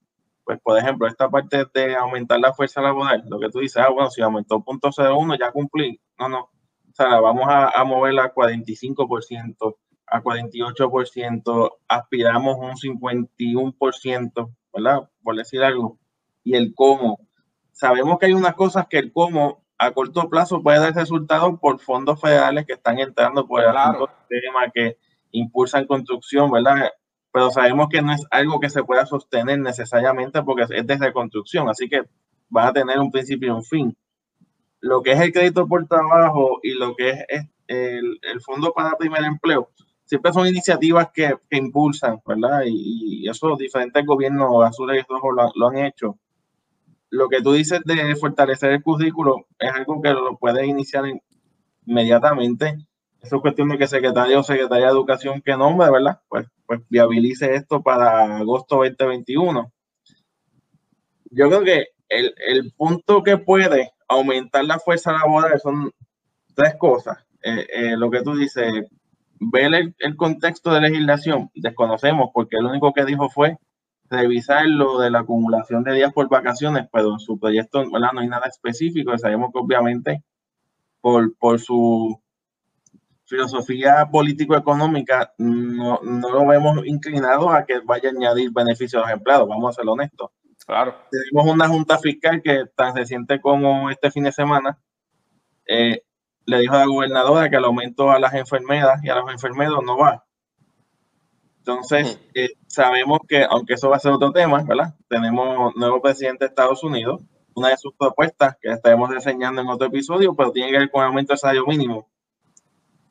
pues 0.46 0.60
por 0.62 0.78
ejemplo, 0.78 1.08
esta 1.08 1.30
parte 1.30 1.66
de 1.74 1.96
aumentar 1.96 2.40
la 2.40 2.54
fuerza 2.54 2.82
laboral, 2.82 3.24
lo 3.28 3.40
que 3.40 3.50
tú 3.50 3.60
dices, 3.60 3.78
ah, 3.78 3.90
bueno, 3.90 4.12
si 4.12 4.22
aumentó 4.22 4.64
punto 4.64 4.90
01 4.96 5.36
ya 5.38 5.52
cumplí. 5.52 6.00
No, 6.20 6.30
no. 6.30 6.40
O 6.40 6.94
sea, 6.94 7.20
vamos 7.20 7.46
a, 7.50 7.70
a 7.70 7.84
moverla 7.84 8.25
a 8.25 8.34
45%, 8.34 9.75
a 10.08 10.22
48%, 10.22 11.72
aspiramos 11.88 12.58
un 12.58 12.75
51%, 12.75 14.56
¿verdad? 14.74 15.10
Por 15.24 15.36
decir 15.36 15.64
algo. 15.64 15.98
Y 16.44 16.56
el 16.56 16.74
cómo. 16.75 17.20
Sabemos 17.72 18.20
que 18.20 18.28
hay 18.28 18.34
unas 18.34 18.54
cosas 18.54 18.88
que 18.88 19.00
el 19.00 19.12
cómo 19.12 19.66
a 19.78 19.92
corto 19.92 20.30
plazo 20.30 20.62
puede 20.62 20.80
dar 20.80 20.94
resultados 20.94 21.60
por 21.60 21.80
fondos 21.80 22.22
federales 22.22 22.66
que 22.66 22.74
están 22.74 23.00
entrando 23.00 23.46
por 23.48 23.62
el 23.62 23.74
tema 24.30 24.70
que 24.74 24.98
impulsan 25.32 25.86
construcción, 25.86 26.50
¿verdad? 26.52 26.92
Pero 27.36 27.51
sabemos 27.51 27.89
que 27.89 28.01
no 28.01 28.13
es 28.13 28.25
algo 28.32 28.62
que 28.62 28.70
se 28.70 28.82
pueda 28.86 29.06
sostener 29.06 29.60
necesariamente 29.60 30.42
porque 30.42 30.74
es 30.74 30.88
de 30.88 30.96
reconstrucción, 30.96 31.68
así 31.68 31.89
que 31.89 32.04
va 32.56 32.70
a 32.70 32.72
tener 32.72 32.98
un 32.98 33.12
principio 33.12 33.50
y 33.50 33.51
un 33.51 33.65
fin. 33.65 33.98
Lo 34.80 35.01
que 35.01 35.12
es 35.12 35.20
el 35.20 35.34
crédito 35.34 35.68
por 35.68 35.86
trabajo 35.86 36.62
y 36.63 36.75
lo 36.75 36.96
que 36.96 37.10
es, 37.27 37.46
el, 37.68 38.20
el, 38.22 38.39
Fondo 38.39 38.72
para 38.72 38.96
Primer 38.98 39.25
Empleo, 39.25 39.70
siempre 40.06 40.32
son 40.32 40.48
iniciativas 40.48 41.10
que, 41.13 41.36
que 41.50 41.58
impulsan, 41.58 42.22
¿verdad? 42.25 42.62
Y, 42.68 43.25
y, 43.25 43.30
eso 43.30 43.58
diferentes 43.58 44.06
gobiernos 44.06 44.63
azules 44.63 45.04
y 45.04 45.12
rojos 45.13 45.36
lo, 45.36 45.51
lo, 45.56 45.68
han 45.68 45.80
hecho. 45.80 46.18
Lo 47.10 47.27
que 47.27 47.42
tú 47.42 47.51
dices 47.51 47.82
de 47.84 48.15
fortalecer 48.15 48.72
el 48.72 48.82
currículo 48.82 49.46
es 49.60 49.74
algo 49.74 50.01
que 50.01 50.12
lo 50.12 50.38
puedes 50.38 50.65
iniciar 50.65 51.04
inmediatamente 51.86 52.77
eso 53.25 53.38
es 53.38 53.41
cuestión 53.41 53.70
de 53.70 53.77
que 53.77 53.88
secretario 53.88 54.39
o 54.39 54.44
secretaria 54.44 54.86
de 54.86 54.91
educación 54.91 55.41
que 55.41 55.58
nombre, 55.58 55.89
¿verdad? 55.89 56.22
Pues, 56.27 56.48
pues 56.65 56.82
viabilice 56.89 57.55
esto 57.55 57.82
para 57.82 58.38
agosto 58.38 58.77
2021. 58.77 59.72
Yo 61.32 61.48
creo 61.48 61.63
que 61.63 61.88
el, 62.08 62.36
el 62.48 62.72
punto 62.74 63.24
que 63.24 63.38
puede 63.38 63.91
aumentar 64.08 64.63
la 64.65 64.77
fuerza 64.77 65.12
laboral 65.12 65.60
son 65.60 65.91
tres 66.53 66.75
cosas. 66.77 67.17
Eh, 67.41 67.67
eh, 67.74 67.98
lo 67.98 68.12
que 68.12 68.22
tú 68.22 68.36
dices, 68.36 68.86
ver 69.39 69.74
el, 69.74 69.96
el, 69.98 70.15
contexto 70.15 70.72
de 70.72 70.82
legislación, 70.82 71.50
desconocemos 71.55 72.29
porque 72.34 72.58
lo 72.60 72.70
único 72.70 72.94
que 72.94 73.05
dijo 73.05 73.29
fue 73.29 73.58
revisar 74.10 74.67
lo 74.67 75.00
de 75.00 75.10
la 75.10 75.22
acumulación 75.22 75.84
de 75.84 75.94
días 75.94 76.13
por 76.13 76.29
vacaciones, 76.29 76.88
pero 76.91 77.13
en 77.13 77.20
su 77.20 77.39
proyecto 77.39 77.79
¿verdad? 77.91 78.12
no 78.13 78.22
hay 78.22 78.27
nada 78.27 78.46
específico. 78.48 79.17
Sabemos 79.17 79.51
que 79.51 79.60
obviamente 79.60 80.24
por, 81.01 81.36
por 81.38 81.60
su 81.60 82.20
filosofía 83.25 84.08
político-económica 84.12 85.34
no, 85.38 86.00
no, 86.03 86.29
lo 86.29 86.48
vemos 86.48 86.86
inclinado 86.86 87.50
a 87.50 87.65
que 87.65 87.79
vaya 87.79 88.10
a 88.10 88.12
añadir 88.12 88.51
beneficios 88.51 89.01
a 89.01 89.08
los 89.08 89.17
empleados, 89.17 89.48
vamos 89.48 89.70
a 89.70 89.82
ser 89.82 89.89
honestos. 89.89 90.29
Claro. 90.65 90.96
Tenemos 91.12 91.53
una 91.53 91.67
junta 91.67 91.98
fiscal 91.98 92.41
que 92.41 92.65
tan 92.75 92.96
reciente 92.96 93.39
como 93.39 93.89
este 93.89 94.10
fin 94.12 94.24
de 94.24 94.32
semana 94.32 94.79
eh, 95.67 96.03
le 96.46 96.60
dijo 96.60 96.75
a 96.75 96.79
la 96.79 96.86
gobernadora 96.86 97.50
que 97.50 97.55
el 97.55 97.65
aumento 97.65 98.12
a 98.12 98.20
las 98.20 98.34
enfermeras 98.34 99.03
y 99.03 99.10
a 99.10 99.15
los 99.15 99.32
enfermeros 99.32 99.84
no 99.84 99.98
va. 99.98 100.24
Entonces, 101.60 102.20
eh, 102.36 102.50
sabemos 102.67 103.20
que, 103.27 103.44
aunque 103.44 103.74
eso 103.74 103.89
va 103.89 103.98
a 103.98 104.00
ser 104.00 104.12
otro 104.12 104.32
tema, 104.32 104.63
¿verdad? 104.63 104.94
Tenemos 105.08 105.75
nuevo 105.75 106.00
presidente 106.00 106.46
de 106.46 106.50
Estados 106.50 106.84
Unidos. 106.84 107.22
Una 107.55 107.70
de 107.70 107.77
sus 107.77 107.94
propuestas 107.96 108.58
que 108.62 108.70
estaremos 108.70 109.12
enseñando 109.12 109.62
en 109.62 109.70
otro 109.70 109.88
episodio, 109.88 110.36
pero 110.36 110.51
tiene 110.51 110.72
que 110.72 110.77
ver 110.77 110.91
con 110.91 111.01
el 111.01 111.08
aumento 111.08 111.34
del 111.34 111.39
salario 111.39 111.65
mínimo 111.65 112.08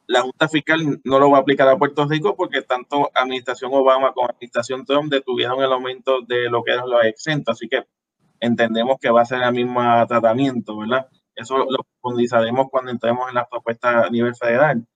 la 0.06 0.23
Junta 0.23 0.49
Fiscal 0.49 1.00
no 1.04 1.18
lo 1.18 1.30
va 1.30 1.38
a 1.38 1.40
aplicar 1.40 1.68
a 1.68 1.78
Puerto 1.78 2.06
Rico 2.06 2.37
porque 2.37 2.62
tanto 2.62 3.11
administración 3.14 3.70
Obama 3.73 4.12
como 4.12 4.28
administración 4.28 4.84
Trump 4.84 5.11
detuvieron 5.11 5.62
el 5.62 5.73
aumento 5.73 6.20
de 6.23 6.50
lo 6.50 6.62
que 6.62 6.73
eran 6.73 6.88
los 6.88 7.04
exentos, 7.04 7.56
así 7.56 7.68
que 7.68 7.84
entendemos 8.40 8.99
que 9.00 9.11
va 9.11 9.23
a 9.23 9.26
ser 9.26 9.42
el 9.42 9.52
mismo 9.52 9.80
tratamiento, 10.06 10.76
¿verdad? 10.78 11.08
Eso 11.34 11.58
lo 11.58 11.84
profundizaremos 12.00 12.68
cuando 12.70 12.90
entremos 12.90 13.28
en 13.28 13.34
las 13.34 13.49
propuestas 13.49 14.06
a 14.06 14.11
nivel 14.11 14.34
federal. 14.34 14.87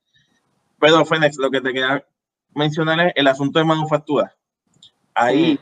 Pero, 0.78 1.04
Fénix, 1.04 1.36
lo 1.38 1.50
que 1.50 1.60
te 1.60 1.72
quería 1.72 2.04
mencionar 2.54 3.00
es 3.00 3.12
el 3.16 3.26
asunto 3.26 3.58
de 3.58 3.64
manufactura. 3.64 4.36
Ahí 5.14 5.58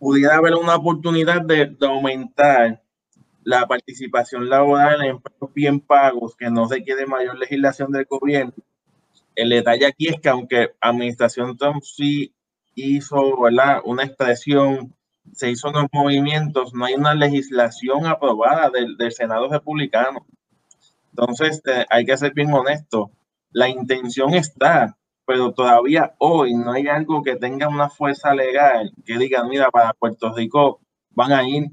pudiera 0.00 0.36
haber 0.36 0.54
una 0.54 0.74
oportunidad 0.74 1.42
de, 1.42 1.66
de 1.66 1.86
aumentar 1.86 2.82
la 3.44 3.66
participación 3.66 4.48
laboral 4.48 5.02
en 5.02 5.10
empleos 5.12 5.54
bien 5.54 5.80
pagos, 5.80 6.36
que 6.36 6.50
no 6.50 6.68
se 6.68 6.84
quede 6.84 7.06
mayor 7.06 7.38
legislación 7.38 7.90
del 7.92 8.04
gobierno. 8.04 8.54
El 9.34 9.50
detalle 9.50 9.86
aquí 9.86 10.08
es 10.08 10.20
que 10.20 10.28
aunque 10.28 10.70
Administración 10.80 11.56
Trump 11.56 11.82
sí 11.82 12.34
hizo 12.74 13.40
¿verdad? 13.40 13.80
una 13.84 14.04
expresión, 14.04 14.94
se 15.32 15.50
hizo 15.50 15.68
unos 15.70 15.86
movimientos, 15.92 16.74
no 16.74 16.84
hay 16.84 16.94
una 16.94 17.14
legislación 17.14 18.06
aprobada 18.06 18.70
del, 18.70 18.96
del 18.96 19.12
Senado 19.12 19.48
republicano. 19.48 20.26
Entonces, 21.10 21.60
eh, 21.66 21.84
hay 21.90 22.04
que 22.04 22.16
ser 22.16 22.32
bien 22.34 22.52
honesto. 22.52 23.10
La 23.50 23.68
intención 23.68 24.34
está, 24.34 24.96
pero 25.26 25.52
todavía 25.52 26.14
hoy 26.18 26.54
no 26.54 26.72
hay 26.72 26.88
algo 26.88 27.22
que 27.22 27.36
tenga 27.36 27.68
una 27.68 27.88
fuerza 27.90 28.34
legal 28.34 28.92
que 29.04 29.18
diga, 29.18 29.44
mira, 29.44 29.70
para 29.70 29.92
Puerto 29.92 30.34
Rico 30.34 30.80
van 31.10 31.32
a 31.32 31.46
ir 31.46 31.70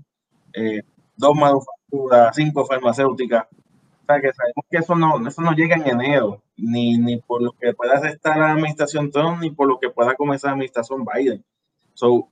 eh, 0.54 0.84
dos 1.20 1.36
manufacturas, 1.36 2.36
cinco 2.36 2.66
farmacéuticas. 2.66 3.46
O 3.52 4.06
sea, 4.08 4.22
que 4.22 4.34
sabemos 4.34 4.66
que 4.70 4.78
eso 4.78 4.96
no, 4.96 5.28
eso 5.28 5.42
no 5.42 5.52
llega 5.52 5.76
en 5.76 5.88
enero, 5.88 6.42
ni, 6.58 6.98
ni 6.98 7.18
por 7.18 7.44
lo 7.44 7.52
que 7.52 7.74
pueda 7.74 7.96
estar 8.08 8.38
la 8.38 8.54
administración 8.54 9.12
Trump, 9.12 9.42
ni 9.42 9.52
por 9.52 9.68
lo 9.68 9.80
que 9.80 9.90
pueda 9.90 10.16
comenzar 10.16 10.50
la 10.50 10.54
administración 10.54 11.06
Biden. 11.06 11.44
So, 11.94 12.30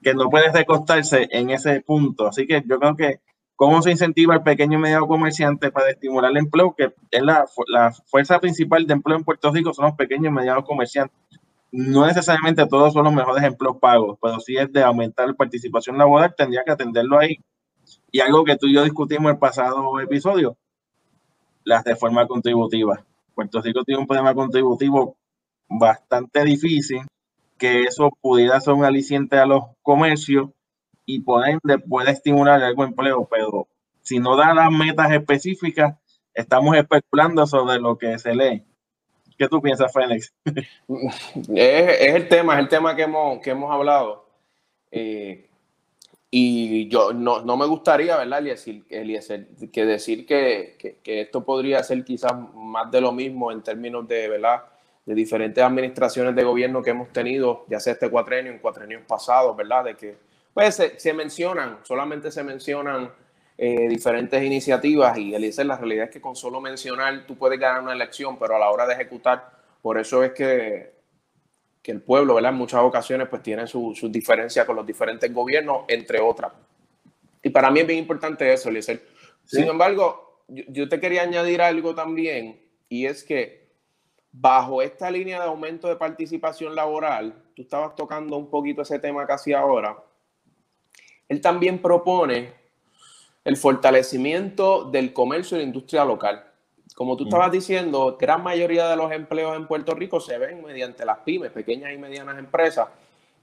que 0.00 0.14
no 0.14 0.30
puede 0.30 0.50
recostarse 0.52 1.28
en 1.30 1.50
ese 1.50 1.80
punto. 1.80 2.28
Así 2.28 2.46
que 2.46 2.62
yo 2.64 2.78
creo 2.78 2.96
que 2.96 3.20
cómo 3.56 3.82
se 3.82 3.90
incentiva 3.90 4.34
al 4.34 4.44
pequeño 4.44 4.78
y 4.78 4.82
mediano 4.82 5.08
comerciante 5.08 5.72
para 5.72 5.90
estimular 5.90 6.30
el 6.30 6.36
empleo, 6.38 6.74
que 6.76 6.94
es 7.10 7.22
la, 7.22 7.44
la 7.66 7.92
fuerza 8.06 8.38
principal 8.38 8.86
de 8.86 8.94
empleo 8.94 9.18
en 9.18 9.24
Puerto 9.24 9.50
Rico, 9.50 9.74
son 9.74 9.86
los 9.86 9.94
pequeños 9.96 10.26
y 10.26 10.34
medianos 10.34 10.64
comerciantes. 10.64 11.18
No 11.72 12.06
necesariamente 12.06 12.64
todos 12.66 12.94
son 12.94 13.04
los 13.04 13.12
mejores 13.12 13.42
empleos 13.44 13.76
pagos, 13.78 14.16
pero 14.22 14.40
si 14.40 14.56
es 14.56 14.72
de 14.72 14.82
aumentar 14.82 15.26
la 15.26 15.34
participación 15.34 15.98
laboral, 15.98 16.34
tendría 16.34 16.62
que 16.64 16.70
atenderlo 16.70 17.18
ahí 17.18 17.36
y 18.10 18.20
algo 18.20 18.44
que 18.44 18.56
tú 18.56 18.66
y 18.66 18.74
yo 18.74 18.84
discutimos 18.84 19.24
en 19.24 19.34
el 19.34 19.38
pasado 19.38 20.00
episodio, 20.00 20.56
la 21.64 21.82
reforma 21.82 22.26
contributiva. 22.26 23.04
Puerto 23.34 23.60
Rico 23.60 23.84
tiene 23.84 24.00
un 24.00 24.06
problema 24.06 24.34
contributivo 24.34 25.16
bastante 25.68 26.44
difícil, 26.44 27.02
que 27.58 27.82
eso 27.82 28.10
pudiera 28.20 28.60
ser 28.60 28.74
un 28.74 28.84
aliciente 28.84 29.36
a 29.36 29.46
los 29.46 29.64
comercios 29.82 30.50
y 31.04 31.20
por 31.20 31.46
ende 31.46 31.78
puede 31.78 32.10
estimular 32.10 32.62
algo 32.62 32.84
empleo, 32.84 33.28
pero 33.30 33.68
si 34.02 34.18
no 34.18 34.36
da 34.36 34.54
las 34.54 34.70
metas 34.70 35.10
específicas, 35.12 35.96
estamos 36.34 36.76
especulando 36.76 37.46
sobre 37.46 37.78
lo 37.78 37.98
que 37.98 38.18
se 38.18 38.34
lee. 38.34 38.64
¿Qué 39.36 39.48
tú 39.48 39.60
piensas, 39.60 39.92
Fénix? 39.92 40.34
Es, 41.54 42.00
es, 42.00 42.14
el 42.14 42.28
tema, 42.28 42.54
es 42.54 42.60
el 42.60 42.68
tema 42.68 42.96
que 42.96 43.02
hemos, 43.02 43.40
que 43.40 43.50
hemos 43.50 43.70
hablado. 43.70 44.28
Eh, 44.90 45.47
y 46.30 46.88
yo 46.88 47.12
no, 47.12 47.40
no 47.40 47.56
me 47.56 47.66
gustaría, 47.66 48.16
¿verdad, 48.16 48.40
Eliezer, 48.90 49.46
que 49.72 49.86
decir 49.86 50.26
que, 50.26 50.76
que, 51.02 51.20
esto 51.22 51.42
podría 51.44 51.82
ser 51.82 52.04
quizás 52.04 52.34
más 52.54 52.90
de 52.90 53.00
lo 53.00 53.12
mismo 53.12 53.50
en 53.50 53.62
términos 53.62 54.06
de, 54.06 54.28
¿verdad? 54.28 54.64
de 55.06 55.14
diferentes 55.14 55.64
administraciones 55.64 56.36
de 56.36 56.44
gobierno 56.44 56.82
que 56.82 56.90
hemos 56.90 57.08
tenido, 57.08 57.64
ya 57.68 57.80
sea 57.80 57.94
este 57.94 58.10
cuatrenio, 58.10 58.52
en 58.52 58.58
cuatrenios 58.58 59.02
pasados, 59.06 59.56
¿verdad? 59.56 59.84
De 59.84 59.96
que 59.96 60.16
pues 60.52 60.74
se, 60.74 61.00
se 61.00 61.14
mencionan, 61.14 61.78
solamente 61.82 62.30
se 62.30 62.42
mencionan 62.42 63.10
eh, 63.56 63.88
diferentes 63.88 64.42
iniciativas 64.42 65.16
y 65.16 65.34
Eliezer, 65.34 65.64
la 65.64 65.78
realidad 65.78 66.04
es 66.04 66.10
que 66.10 66.20
con 66.20 66.36
solo 66.36 66.60
mencionar 66.60 67.26
tú 67.26 67.36
puedes 67.36 67.58
ganar 67.58 67.82
una 67.82 67.94
elección, 67.94 68.38
pero 68.38 68.56
a 68.56 68.58
la 68.58 68.70
hora 68.70 68.86
de 68.86 68.94
ejecutar, 68.94 69.50
por 69.80 69.98
eso 69.98 70.22
es 70.22 70.32
que 70.32 70.97
que 71.88 71.92
el 71.92 72.02
pueblo, 72.02 72.34
¿verdad? 72.34 72.52
En 72.52 72.58
muchas 72.58 72.82
ocasiones, 72.82 73.28
pues 73.30 73.42
tiene 73.42 73.66
sus 73.66 73.98
su 73.98 74.10
diferencias 74.10 74.66
con 74.66 74.76
los 74.76 74.84
diferentes 74.84 75.32
gobiernos, 75.32 75.86
entre 75.88 76.20
otras. 76.20 76.52
Y 77.42 77.48
para 77.48 77.70
mí 77.70 77.80
es 77.80 77.86
bien 77.86 78.00
importante 78.00 78.52
eso, 78.52 78.68
Eliezer. 78.68 79.02
Sin 79.46 79.64
embargo, 79.64 80.42
yo, 80.48 80.64
yo, 80.68 80.86
te 80.90 81.00
quería 81.00 81.22
añadir 81.22 81.62
algo 81.62 81.94
también, 81.94 82.60
y 82.90 83.06
es 83.06 83.24
que 83.24 83.70
bajo 84.30 84.82
esta 84.82 85.10
línea 85.10 85.40
de 85.40 85.46
aumento 85.46 85.88
de 85.88 85.96
participación 85.96 86.74
laboral, 86.74 87.42
tú 87.56 87.62
estabas 87.62 87.96
tocando 87.96 88.36
un 88.36 88.50
poquito 88.50 88.82
ese 88.82 88.98
tema 88.98 89.26
casi 89.26 89.54
ahora, 89.54 89.96
él 91.26 91.40
también 91.40 91.80
propone 91.80 92.52
el 93.44 93.56
fortalecimiento 93.56 94.84
del 94.84 95.14
comercio 95.14 95.56
y 95.56 95.60
la 95.60 95.66
industria 95.66 96.04
local 96.04 96.47
como 96.98 97.16
tú 97.16 97.26
estabas 97.26 97.52
diciendo, 97.52 98.16
gran 98.20 98.42
mayoría 98.42 98.88
de 98.88 98.96
los 98.96 99.12
empleos 99.12 99.54
en 99.54 99.68
Puerto 99.68 99.94
Rico 99.94 100.18
se 100.18 100.36
ven 100.36 100.64
mediante 100.64 101.04
las 101.04 101.18
pymes, 101.18 101.52
pequeñas 101.52 101.92
y 101.94 101.96
medianas 101.96 102.36
empresas. 102.36 102.88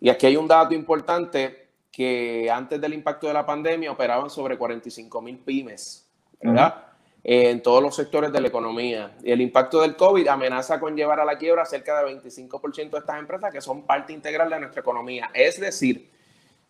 Y 0.01 0.09
aquí 0.09 0.25
hay 0.25 0.35
un 0.35 0.45
dato 0.45 0.73
importante 0.73 1.69
que 1.89 2.51
antes 2.51 2.81
del 2.81 2.93
impacto 2.93 3.27
de 3.27 3.33
la 3.33 3.45
pandemia 3.45 3.93
operaban 3.93 4.29
sobre 4.29 4.57
45 4.57 5.21
mil 5.21 5.37
pymes, 5.37 6.05
¿verdad? 6.41 6.83
en 7.23 7.63
todos 7.63 7.81
los 7.81 7.95
sectores 7.95 8.33
de 8.33 8.41
la 8.41 8.49
economía. 8.49 9.15
Y 9.23 9.31
el 9.31 9.39
impacto 9.39 9.79
del 9.79 9.95
COVID 9.95 10.27
amenaza 10.27 10.77
con 10.77 10.93
llevar 10.93 11.21
a 11.21 11.25
la 11.25 11.37
quiebra 11.37 11.63
cerca 11.63 12.03
de 12.03 12.13
25% 12.13 12.89
de 12.89 12.97
estas 12.97 13.17
empresas 13.17 13.53
que 13.53 13.61
son 13.61 13.83
parte 13.83 14.11
integral 14.11 14.49
de 14.49 14.59
nuestra 14.59 14.81
economía. 14.81 15.29
Es 15.33 15.61
decir, 15.61 16.11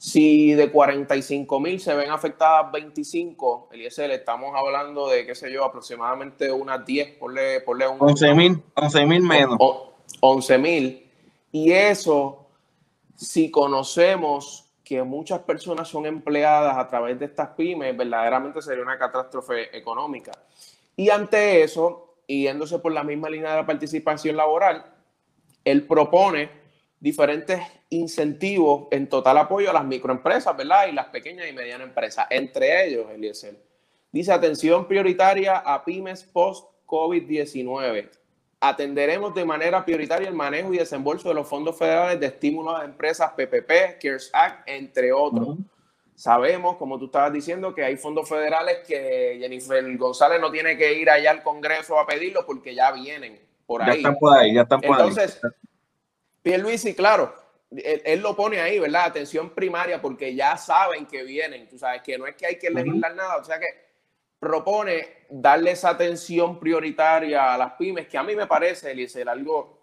si 0.05 0.53
de 0.53 0.71
45 0.71 1.59
mil 1.59 1.79
se 1.79 1.95
ven 1.95 2.11
afectadas 2.11 2.71
25, 2.71 3.69
Eliezer, 3.71 4.11
estamos 4.11 4.53
hablando 4.55 5.09
de, 5.09 5.25
qué 5.25 5.33
sé 5.33 5.51
yo, 5.51 5.65
aproximadamente 5.65 6.51
unas 6.51 6.85
10, 6.85 7.17
ponle, 7.17 7.61
ponle 7.61 7.87
un... 7.87 7.97
11 7.99 8.35
mil, 8.35 8.63
11 8.75 9.05
mil 9.07 9.23
menos. 9.23 9.57
11 10.19 10.57
mil. 10.59 11.11
Y 11.51 11.71
eso, 11.71 12.45
si 13.15 13.49
conocemos 13.49 14.71
que 14.83 15.01
muchas 15.01 15.39
personas 15.39 15.87
son 15.87 16.05
empleadas 16.05 16.77
a 16.77 16.87
través 16.87 17.17
de 17.17 17.25
estas 17.25 17.49
pymes, 17.55 17.97
verdaderamente 17.97 18.61
sería 18.61 18.83
una 18.83 18.99
catástrofe 18.99 19.75
económica. 19.75 20.33
Y 20.95 21.09
ante 21.09 21.63
eso, 21.63 22.17
yéndose 22.27 22.77
por 22.77 22.91
la 22.91 23.03
misma 23.03 23.27
línea 23.27 23.49
de 23.49 23.57
la 23.57 23.65
participación 23.65 24.37
laboral, 24.37 24.85
él 25.63 25.87
propone 25.87 26.64
diferentes 27.05 27.61
incentivos 27.91 28.87
en 28.89 29.07
total 29.07 29.37
apoyo 29.37 29.69
a 29.69 29.73
las 29.73 29.85
microempresas, 29.85 30.57
¿verdad? 30.57 30.87
Y 30.87 30.91
las 30.91 31.05
pequeñas 31.05 31.47
y 31.47 31.53
medianas 31.53 31.85
empresas. 31.87 32.25
Entre 32.31 32.83
ellos, 32.83 33.05
Eliezer, 33.13 33.61
dice 34.11 34.31
atención 34.31 34.87
prioritaria 34.87 35.57
a 35.57 35.85
pymes 35.85 36.23
post-COVID-19. 36.23 38.09
Atenderemos 38.59 39.35
de 39.35 39.45
manera 39.45 39.85
prioritaria 39.85 40.27
el 40.27 40.33
manejo 40.33 40.73
y 40.73 40.79
desembolso 40.79 41.29
de 41.29 41.35
los 41.35 41.47
fondos 41.47 41.77
federales 41.77 42.19
de 42.19 42.25
estímulo 42.25 42.75
a 42.75 42.83
empresas 42.83 43.33
PPP, 43.33 44.01
CARES 44.01 44.31
Act, 44.33 44.67
entre 44.67 45.13
otros. 45.13 45.59
Sabemos, 46.15 46.75
como 46.77 46.97
tú 46.97 47.05
estabas 47.05 47.31
diciendo, 47.31 47.75
que 47.75 47.83
hay 47.83 47.97
fondos 47.97 48.27
federales 48.27 48.79
que 48.79 49.37
Jennifer 49.39 49.95
González 49.95 50.41
no 50.41 50.49
tiene 50.49 50.75
que 50.75 50.97
ir 50.99 51.11
allá 51.11 51.29
al 51.29 51.43
Congreso 51.43 51.99
a 51.99 52.07
pedirlo 52.07 52.47
porque 52.47 52.73
ya 52.73 52.91
vienen 52.91 53.39
por 53.67 53.83
ahí. 53.83 53.89
Ya 53.89 53.93
están 53.93 54.15
por 54.17 54.35
ahí, 54.35 54.55
ya 54.55 54.61
están 54.63 54.81
por 54.81 54.99
Entonces, 54.99 55.39
Luis 55.43 55.53
y 56.45 56.93
claro, 56.93 57.35
él, 57.75 58.21
lo 58.21 58.35
pone 58.35 58.61
ahí, 58.61 58.79
¿verdad? 58.79 59.05
Atención 59.05 59.49
primaria 59.49 60.01
porque 60.01 60.33
ya 60.33 60.55
saben 60.57 61.05
que 61.05 61.23
vienen, 61.23 61.67
tú 61.67 61.77
sabes, 61.77 62.01
que 62.01 62.17
no 62.17 62.27
es 62.27 62.35
que 62.35 62.45
hay 62.45 62.57
que 62.57 62.69
legislar 62.69 63.15
nada, 63.15 63.37
o 63.37 63.43
sea 63.43 63.59
que 63.59 63.67
propone 64.39 65.25
darle 65.29 65.71
esa 65.71 65.89
atención 65.89 66.59
prioritaria 66.59 67.53
a 67.53 67.57
las 67.57 67.73
pymes, 67.73 68.07
que 68.07 68.17
a 68.17 68.23
mí 68.23 68.35
me 68.35 68.45
parece, 68.45 68.91
Eliezer, 68.91 69.27
algo 69.27 69.79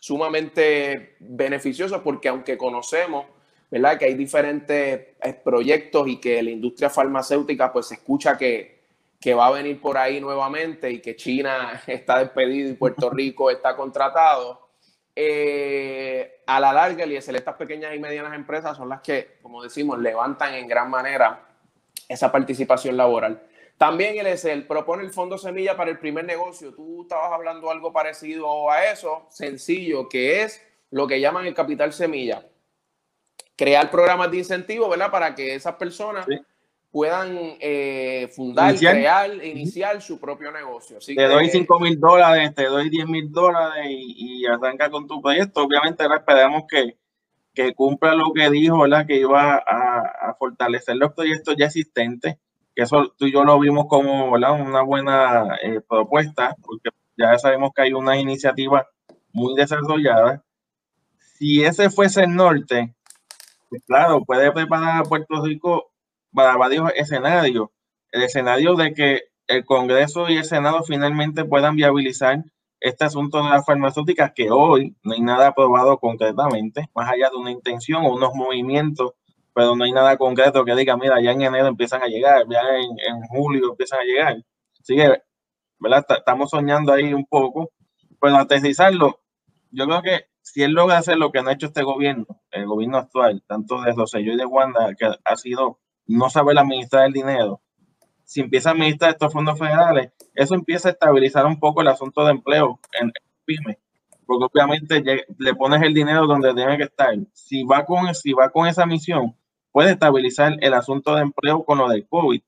sumamente 0.00 1.16
beneficioso 1.20 2.02
porque 2.02 2.28
aunque 2.28 2.56
conocemos 2.56 3.26
¿verdad? 3.70 3.98
Que 3.98 4.06
hay 4.06 4.14
diferentes 4.14 5.08
eh, 5.22 5.40
proyectos 5.44 6.08
y 6.08 6.16
que 6.16 6.42
la 6.42 6.50
industria 6.50 6.90
farmacéutica 6.90 7.72
pues 7.72 7.86
se 7.86 7.94
escucha 7.94 8.36
que, 8.36 8.80
que 9.20 9.32
va 9.32 9.46
a 9.46 9.52
venir 9.52 9.80
por 9.80 9.96
ahí 9.96 10.20
nuevamente 10.20 10.90
y 10.90 11.00
que 11.00 11.14
China 11.14 11.80
está 11.86 12.18
despedido 12.18 12.70
y 12.70 12.74
Puerto 12.74 13.10
Rico 13.10 13.50
está 13.50 13.76
contratado. 13.76 14.69
Eh, 15.22 16.40
a 16.46 16.58
la 16.60 16.72
larga, 16.72 17.04
Eliezer, 17.04 17.36
estas 17.36 17.56
pequeñas 17.56 17.94
y 17.94 17.98
medianas 17.98 18.34
empresas 18.34 18.74
son 18.74 18.88
las 18.88 19.02
que, 19.02 19.36
como 19.42 19.62
decimos, 19.62 19.98
levantan 19.98 20.54
en 20.54 20.66
gran 20.66 20.88
manera 20.88 21.46
esa 22.08 22.32
participación 22.32 22.96
laboral. 22.96 23.42
También 23.76 24.16
el 24.26 24.66
propone 24.66 25.02
el 25.02 25.10
Fondo 25.10 25.36
Semilla 25.36 25.76
para 25.76 25.90
el 25.90 25.98
primer 25.98 26.24
negocio. 26.24 26.72
Tú 26.72 27.02
estabas 27.02 27.32
hablando 27.32 27.70
algo 27.70 27.92
parecido 27.92 28.70
a 28.70 28.90
eso, 28.90 29.26
sencillo, 29.28 30.08
que 30.08 30.42
es 30.42 30.66
lo 30.90 31.06
que 31.06 31.20
llaman 31.20 31.46
el 31.46 31.54
capital 31.54 31.92
semilla 31.92 32.42
crear 33.60 33.90
programas 33.90 34.30
de 34.30 34.38
incentivo, 34.38 34.88
¿verdad? 34.88 35.10
Para 35.10 35.34
que 35.34 35.54
esas 35.54 35.74
personas 35.74 36.26
puedan 36.90 37.38
eh, 37.60 38.28
fundar, 38.34 38.74
crear, 38.76 39.32
iniciar 39.44 40.02
su 40.02 40.18
propio 40.18 40.50
negocio. 40.50 40.98
te 40.98 41.28
doy 41.28 41.48
5 41.48 41.80
mil 41.80 42.00
dólares, 42.00 42.54
te 42.54 42.64
doy 42.64 42.90
10 42.90 43.06
mil 43.06 43.30
dólares 43.30 43.86
y, 43.88 44.44
arranca 44.46 44.90
con 44.90 45.06
tu 45.06 45.20
proyecto. 45.22 45.62
Obviamente 45.62 46.02
ahora 46.02 46.16
esperamos 46.16 46.64
que, 46.68 46.96
que 47.54 47.74
cumpla 47.74 48.14
lo 48.14 48.32
que 48.32 48.50
dijo, 48.50 48.80
¿verdad? 48.80 49.06
Que 49.06 49.20
iba 49.20 49.56
a, 49.56 50.34
fortalecer 50.38 50.96
los 50.96 51.12
proyectos 51.12 51.54
ya 51.58 51.66
existentes, 51.66 52.36
que 52.74 52.82
eso 52.82 53.14
tú 53.16 53.26
y 53.26 53.32
yo 53.32 53.44
lo 53.44 53.58
vimos 53.60 53.86
como 53.88 54.30
¿verdad? 54.32 54.60
una 54.60 54.80
buena 54.82 55.58
eh, 55.62 55.80
propuesta, 55.86 56.56
porque 56.62 56.88
ya 57.16 57.38
sabemos 57.38 57.70
que 57.74 57.82
hay 57.82 57.92
unas 57.92 58.16
iniciativas 58.16 58.86
muy 59.32 59.54
desarrolladas. 59.54 60.40
Si 61.38 61.62
ese 61.62 61.90
fuese 61.90 62.24
el 62.24 62.34
norte, 62.34 62.94
pues 63.68 63.82
claro, 63.86 64.24
puede 64.24 64.50
preparar 64.50 65.00
a 65.00 65.04
Puerto 65.04 65.44
Rico 65.44 65.89
para 66.32 66.56
varios 66.56 66.90
escenarios. 66.94 67.68
El 68.12 68.22
escenario 68.22 68.74
de 68.74 68.94
que 68.94 69.22
el 69.46 69.64
Congreso 69.64 70.28
y 70.28 70.36
el 70.36 70.44
Senado 70.44 70.82
finalmente 70.84 71.44
puedan 71.44 71.76
viabilizar 71.76 72.44
este 72.80 73.04
asunto 73.04 73.42
de 73.42 73.50
las 73.50 73.66
farmacéuticas, 73.66 74.32
que 74.34 74.50
hoy 74.50 74.96
no 75.02 75.12
hay 75.12 75.20
nada 75.20 75.48
aprobado 75.48 75.98
concretamente, 75.98 76.88
más 76.94 77.10
allá 77.10 77.28
de 77.30 77.36
una 77.36 77.50
intención 77.50 78.04
o 78.06 78.14
unos 78.14 78.34
movimientos, 78.34 79.12
pero 79.54 79.76
no 79.76 79.84
hay 79.84 79.92
nada 79.92 80.16
concreto 80.16 80.64
que 80.64 80.74
diga, 80.74 80.96
mira, 80.96 81.20
ya 81.20 81.32
en 81.32 81.42
enero 81.42 81.66
empiezan 81.66 82.02
a 82.02 82.06
llegar, 82.06 82.46
ya 82.48 82.62
en, 82.78 83.20
julio 83.28 83.70
empiezan 83.70 84.00
a 84.00 84.04
llegar. 84.04 84.36
Así 84.80 84.96
que, 84.96 85.20
¿verdad? 85.78 86.06
Estamos 86.08 86.50
soñando 86.50 86.92
ahí 86.92 87.12
un 87.12 87.26
poco, 87.26 87.70
pero 88.20 88.36
aterrizarlo, 88.36 89.20
yo 89.70 89.86
creo 89.86 90.02
que 90.02 90.26
si 90.42 90.62
él 90.62 90.72
logra 90.72 90.98
hacer 90.98 91.18
lo 91.18 91.30
que 91.30 91.40
ha 91.40 91.52
hecho 91.52 91.66
este 91.66 91.82
gobierno, 91.82 92.26
el 92.50 92.66
gobierno 92.66 92.98
actual, 92.98 93.42
tanto 93.46 93.82
de 93.82 93.92
Rosselló 93.92 94.32
y 94.32 94.36
de 94.36 94.46
Wanda, 94.46 94.94
que 94.98 95.10
ha 95.24 95.36
sido 95.36 95.80
no 96.06 96.30
saber 96.30 96.58
administrar 96.58 97.06
el 97.06 97.12
dinero, 97.12 97.60
si 98.24 98.40
empieza 98.40 98.70
a 98.70 98.72
administrar 98.72 99.10
estos 99.10 99.32
fondos 99.32 99.58
federales, 99.58 100.12
eso 100.34 100.54
empieza 100.54 100.88
a 100.88 100.92
estabilizar 100.92 101.46
un 101.46 101.58
poco 101.58 101.80
el 101.80 101.88
asunto 101.88 102.24
de 102.24 102.30
empleo 102.30 102.78
en 103.00 103.12
PYME, 103.44 103.78
porque 104.24 104.44
obviamente 104.44 105.24
le 105.36 105.54
pones 105.56 105.82
el 105.82 105.92
dinero 105.92 106.26
donde 106.26 106.54
tiene 106.54 106.76
que 106.76 106.84
estar. 106.84 107.12
Si 107.32 107.64
va 107.64 107.84
con, 107.84 108.14
si 108.14 108.32
va 108.32 108.50
con 108.50 108.68
esa 108.68 108.86
misión, 108.86 109.36
puede 109.72 109.92
estabilizar 109.92 110.56
el 110.60 110.74
asunto 110.74 111.16
de 111.16 111.22
empleo 111.22 111.64
con 111.64 111.78
lo 111.78 111.88
del 111.88 112.06
COVID 112.06 112.40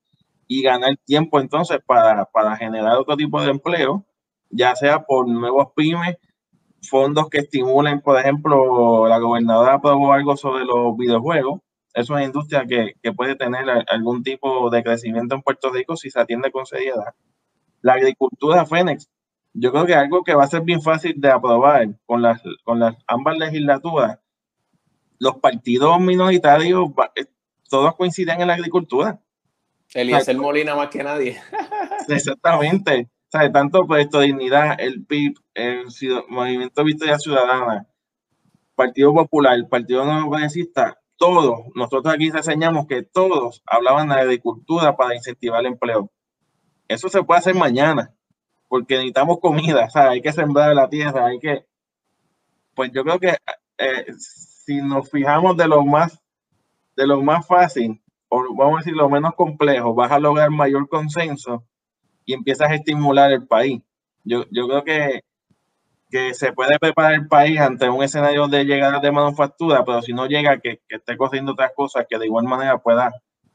y 0.46 0.62
ganar 0.62 0.96
tiempo 1.04 1.40
entonces 1.40 1.80
para, 1.84 2.26
para 2.26 2.56
generar 2.56 2.96
otro 2.98 3.16
tipo 3.16 3.42
de 3.42 3.50
empleo, 3.50 4.04
ya 4.50 4.76
sea 4.76 5.02
por 5.02 5.26
nuevos 5.28 5.72
pymes 5.74 6.16
fondos 6.88 7.28
que 7.28 7.38
estimulen, 7.38 8.00
por 8.00 8.18
ejemplo, 8.18 9.06
la 9.08 9.18
gobernadora 9.18 9.74
aprobó 9.74 10.12
algo 10.12 10.36
sobre 10.36 10.64
los 10.64 10.96
videojuegos. 10.96 11.60
Es 11.94 12.10
una 12.10 12.24
industria 12.24 12.66
que, 12.66 12.94
que, 13.02 13.12
puede 13.12 13.34
tener 13.36 13.64
algún 13.88 14.22
tipo 14.22 14.70
de 14.70 14.82
crecimiento 14.82 15.34
en 15.34 15.42
Puerto 15.42 15.70
Rico 15.70 15.96
si 15.96 16.10
se 16.10 16.20
atiende 16.20 16.50
con 16.50 16.66
seriedad. 16.66 17.14
La 17.80 17.94
agricultura, 17.94 18.64
Fénix, 18.64 19.08
yo 19.52 19.72
creo 19.72 19.86
que 19.86 19.94
algo 19.94 20.24
que 20.24 20.34
va 20.34 20.44
a 20.44 20.48
ser 20.48 20.62
bien 20.62 20.80
fácil 20.80 21.14
de 21.16 21.30
aprobar 21.30 21.88
con 22.06 22.22
las, 22.22 22.42
con 22.64 22.80
las 22.80 22.96
ambas 23.06 23.36
legislaturas. 23.36 24.18
Los 25.18 25.36
partidos 25.36 26.00
minoritarios, 26.00 26.90
eh, 27.14 27.26
todos 27.68 27.94
coinciden 27.96 28.40
en 28.40 28.48
la 28.48 28.54
agricultura. 28.54 29.20
Eliezer 29.94 30.36
Molina 30.36 30.74
más 30.74 30.88
que 30.88 31.02
nadie. 31.02 31.40
Exactamente 32.08 33.10
sea, 33.32 33.50
tanto 33.50 33.86
Proyecto 33.86 34.20
Dignidad, 34.20 34.76
el 34.78 35.04
PIB, 35.06 35.34
el 35.54 35.86
Movimiento 36.28 36.84
Victoria 36.84 37.18
Ciudadana, 37.18 37.86
Partido 38.74 39.14
Popular, 39.14 39.54
el 39.54 39.68
Partido 39.68 40.04
No 40.04 40.28
Progresista, 40.28 41.00
todos, 41.16 41.60
nosotros 41.74 42.14
aquí 42.14 42.30
reseñamos 42.30 42.86
que 42.86 43.02
todos 43.02 43.62
hablaban 43.66 44.08
de 44.08 44.14
agricultura 44.14 44.96
para 44.96 45.14
incentivar 45.14 45.60
el 45.60 45.66
empleo. 45.66 46.10
Eso 46.88 47.08
se 47.08 47.22
puede 47.22 47.38
hacer 47.38 47.54
mañana, 47.54 48.14
porque 48.68 48.94
necesitamos 48.94 49.38
comida, 49.40 49.84
o 49.86 49.90
sea, 49.90 50.10
hay 50.10 50.22
que 50.22 50.32
sembrar 50.32 50.74
la 50.74 50.88
tierra, 50.88 51.26
hay 51.26 51.38
que... 51.38 51.66
Pues 52.74 52.90
yo 52.92 53.04
creo 53.04 53.20
que 53.20 53.36
eh, 53.78 54.06
si 54.18 54.80
nos 54.80 55.10
fijamos 55.10 55.56
de 55.56 55.68
lo 55.68 55.84
más, 55.84 56.20
de 56.96 57.06
lo 57.06 57.22
más 57.22 57.46
fácil, 57.46 58.02
o 58.28 58.54
vamos 58.54 58.76
a 58.76 58.78
decir 58.78 58.94
lo 58.94 59.10
menos 59.10 59.34
complejo, 59.34 59.94
vas 59.94 60.10
a 60.10 60.18
lograr 60.18 60.50
mayor 60.50 60.88
consenso 60.88 61.64
y 62.24 62.34
empiezas 62.34 62.70
a 62.70 62.74
estimular 62.74 63.30
el 63.30 63.46
país. 63.46 63.82
Yo, 64.24 64.44
yo 64.50 64.68
creo 64.68 64.84
que, 64.84 65.22
que 66.12 66.34
se 66.34 66.52
puede 66.52 66.78
preparar 66.78 67.14
el 67.14 67.26
país 67.26 67.58
ante 67.58 67.88
un 67.88 68.02
escenario 68.02 68.46
de 68.46 68.64
llegada 68.64 69.00
de 69.00 69.10
manufactura, 69.10 69.82
pero 69.82 70.02
si 70.02 70.12
no 70.12 70.26
llega, 70.26 70.60
que, 70.60 70.82
que 70.86 70.96
esté 70.96 71.16
corriendo 71.16 71.52
otras 71.52 71.72
cosas 71.74 72.04
que 72.08 72.18
de 72.18 72.26
igual 72.26 72.44
manera 72.44 72.76
pueda 72.76 73.10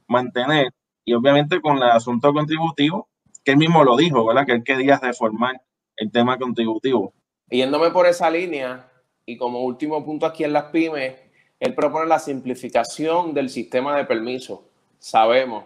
mantener. 0.07 0.73
Y 1.05 1.13
obviamente 1.13 1.61
con 1.61 1.77
el 1.77 1.83
asunto 1.83 2.33
contributivo, 2.33 3.07
que 3.45 3.51
él 3.51 3.57
mismo 3.57 3.83
lo 3.83 3.95
dijo, 3.95 4.25
¿verdad? 4.25 4.47
Que 4.47 4.53
él 4.53 4.63
quería 4.63 4.97
reformar 4.97 5.61
el 5.95 6.11
tema 6.11 6.39
contributivo. 6.39 7.13
Yéndome 7.49 7.91
por 7.91 8.07
esa 8.07 8.29
línea, 8.29 8.91
y 9.23 9.37
como 9.37 9.61
último 9.61 10.03
punto 10.03 10.25
aquí 10.25 10.43
en 10.43 10.53
las 10.53 10.65
pymes, 10.65 11.15
él 11.59 11.75
propone 11.75 12.07
la 12.07 12.17
simplificación 12.17 13.35
del 13.35 13.49
sistema 13.49 13.95
de 13.95 14.05
permisos. 14.05 14.61
Sabemos 14.97 15.65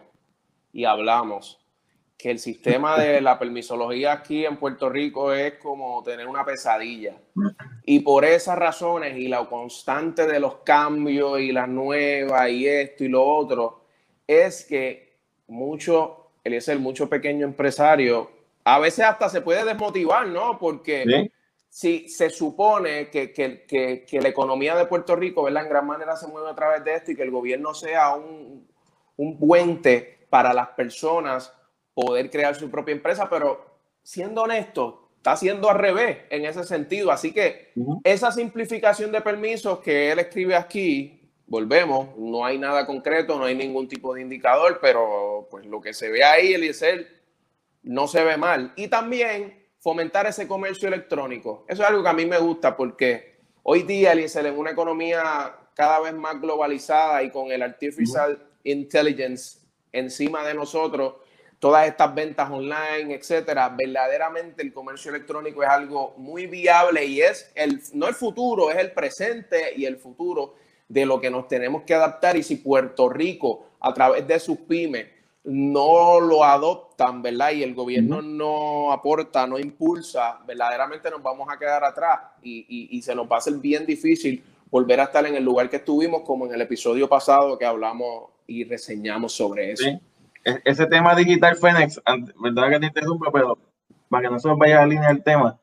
y 0.73 0.83
hablamos 0.83 1.60
que 2.21 2.29
el 2.29 2.37
sistema 2.37 2.99
de 2.99 3.19
la 3.19 3.39
permisología 3.39 4.11
aquí 4.11 4.45
en 4.45 4.57
Puerto 4.57 4.89
Rico 4.89 5.33
es 5.33 5.55
como 5.55 6.03
tener 6.03 6.27
una 6.27 6.45
pesadilla. 6.45 7.15
Y 7.83 8.01
por 8.01 8.25
esas 8.25 8.59
razones 8.59 9.17
y 9.17 9.27
la 9.27 9.49
constante 9.49 10.27
de 10.27 10.39
los 10.39 10.57
cambios 10.57 11.39
y 11.39 11.51
las 11.51 11.67
nuevas 11.67 12.47
y 12.49 12.67
esto 12.67 13.03
y 13.03 13.07
lo 13.07 13.25
otro, 13.25 13.85
es 14.27 14.63
que 14.65 15.17
mucho, 15.47 16.27
el 16.43 16.79
mucho 16.79 17.09
pequeño 17.09 17.43
empresario, 17.43 18.29
a 18.63 18.77
veces 18.77 19.05
hasta 19.05 19.27
se 19.27 19.41
puede 19.41 19.65
desmotivar, 19.65 20.27
¿no? 20.27 20.59
Porque 20.59 21.31
si 21.69 22.07
se 22.07 22.29
supone 22.29 23.09
que, 23.09 23.31
que, 23.31 23.65
que, 23.65 24.21
la 24.21 24.29
economía 24.29 24.75
de 24.75 24.85
Puerto 24.85 25.15
Rico, 25.15 25.41
¿verdad? 25.41 25.63
En 25.63 25.69
gran 25.69 25.87
manera 25.87 26.15
se 26.15 26.27
mueve 26.27 26.51
a 26.51 26.55
través 26.55 26.83
de 26.83 26.93
esto 26.93 27.11
y 27.11 27.15
que 27.15 27.23
el 27.23 27.31
gobierno 27.31 27.73
sea 27.73 28.13
un, 28.13 28.67
un 29.17 29.39
puente 29.39 30.19
para 30.29 30.53
las 30.53 30.67
personas 30.69 31.51
poder 31.93 32.29
crear 32.29 32.55
su 32.55 32.69
propia 32.69 32.93
empresa, 32.93 33.29
pero 33.29 33.65
siendo 34.03 34.43
honesto, 34.43 35.09
está 35.17 35.33
haciendo 35.33 35.69
al 35.69 35.77
revés 35.77 36.19
en 36.29 36.45
ese 36.45 36.63
sentido. 36.63 37.11
Así 37.11 37.31
que 37.31 37.71
esa 38.03 38.31
simplificación 38.31 39.11
de 39.11 39.21
permisos 39.21 39.79
que 39.79 40.11
él 40.11 40.19
escribe 40.19 40.55
aquí, 40.55 41.29
volvemos, 41.45 42.17
no 42.17 42.45
hay 42.45 42.57
nada 42.57 42.85
concreto, 42.85 43.37
no 43.37 43.45
hay 43.45 43.55
ningún 43.55 43.87
tipo 43.87 44.13
de 44.13 44.21
indicador, 44.21 44.79
pero 44.81 45.47
pues 45.51 45.65
lo 45.65 45.81
que 45.81 45.93
se 45.93 46.09
ve 46.09 46.23
ahí, 46.23 46.53
Eliezer, 46.53 47.07
no 47.83 48.07
se 48.07 48.23
ve 48.23 48.37
mal. 48.37 48.73
Y 48.75 48.87
también 48.87 49.67
fomentar 49.79 50.25
ese 50.27 50.47
comercio 50.47 50.87
electrónico. 50.87 51.65
Eso 51.67 51.83
es 51.83 51.89
algo 51.89 52.03
que 52.03 52.09
a 52.09 52.13
mí 52.13 52.25
me 52.25 52.37
gusta 52.37 52.77
porque 52.77 53.41
hoy 53.63 53.83
día, 53.83 54.13
Eliezer, 54.13 54.45
en 54.45 54.57
una 54.57 54.71
economía 54.71 55.55
cada 55.75 55.99
vez 55.99 56.13
más 56.13 56.39
globalizada 56.39 57.21
y 57.23 57.31
con 57.31 57.51
el 57.51 57.61
artificial 57.61 58.47
intelligence 58.63 59.59
encima 59.91 60.45
de 60.45 60.53
nosotros, 60.53 61.15
todas 61.61 61.87
estas 61.87 62.15
ventas 62.15 62.49
online, 62.49 63.13
etcétera, 63.13 63.69
verdaderamente 63.69 64.63
el 64.63 64.73
comercio 64.73 65.11
electrónico 65.11 65.61
es 65.61 65.69
algo 65.69 66.15
muy 66.17 66.47
viable 66.47 67.05
y 67.05 67.21
es 67.21 67.51
el, 67.53 67.79
no 67.93 68.07
el 68.07 68.15
futuro, 68.15 68.71
es 68.71 68.77
el 68.77 68.91
presente 68.93 69.71
y 69.77 69.85
el 69.85 69.97
futuro 69.97 70.55
de 70.89 71.05
lo 71.05 71.21
que 71.21 71.29
nos 71.29 71.47
tenemos 71.47 71.83
que 71.83 71.93
adaptar. 71.93 72.35
Y 72.35 72.41
si 72.41 72.55
Puerto 72.55 73.09
Rico, 73.09 73.67
a 73.79 73.93
través 73.93 74.27
de 74.27 74.39
sus 74.39 74.57
pymes, 74.57 75.05
no 75.43 76.19
lo 76.19 76.43
adoptan, 76.43 77.21
¿verdad? 77.21 77.51
Y 77.51 77.61
el 77.61 77.75
gobierno 77.75 78.23
no 78.23 78.91
aporta, 78.91 79.45
no 79.45 79.59
impulsa, 79.59 80.39
verdaderamente 80.47 81.11
nos 81.11 81.21
vamos 81.21 81.47
a 81.47 81.59
quedar 81.59 81.83
atrás 81.83 82.21
y, 82.41 82.65
y, 82.89 83.01
se 83.03 83.13
nos 83.13 83.29
va 83.29 83.35
a 83.35 83.37
hacer 83.37 83.53
bien 83.53 83.85
difícil 83.85 84.43
volver 84.71 84.99
a 84.99 85.03
estar 85.03 85.27
en 85.27 85.35
el 85.35 85.43
lugar 85.43 85.69
que 85.69 85.75
estuvimos, 85.75 86.23
como 86.23 86.47
en 86.47 86.55
el 86.55 86.61
episodio 86.61 87.07
pasado 87.07 87.55
que 87.55 87.65
hablamos 87.65 88.31
y 88.47 88.63
reseñamos 88.63 89.33
sobre 89.33 89.73
eso. 89.73 89.87
E-, 89.87 90.01
ese 90.43 90.85
tema 90.87 91.15
digital, 91.15 91.55
Fénix, 91.55 92.01
verdad 92.41 92.69
que 92.69 92.79
te 92.79 92.85
interrumpa, 92.87 93.31
pero 93.31 93.57
para 94.09 94.23
que 94.23 94.33
no 94.33 94.39
se 94.39 94.47
nos 94.47 94.57
vaya 94.57 94.81
a 94.81 94.85
línea 94.85 95.09
el 95.09 95.23
tema, 95.23 95.59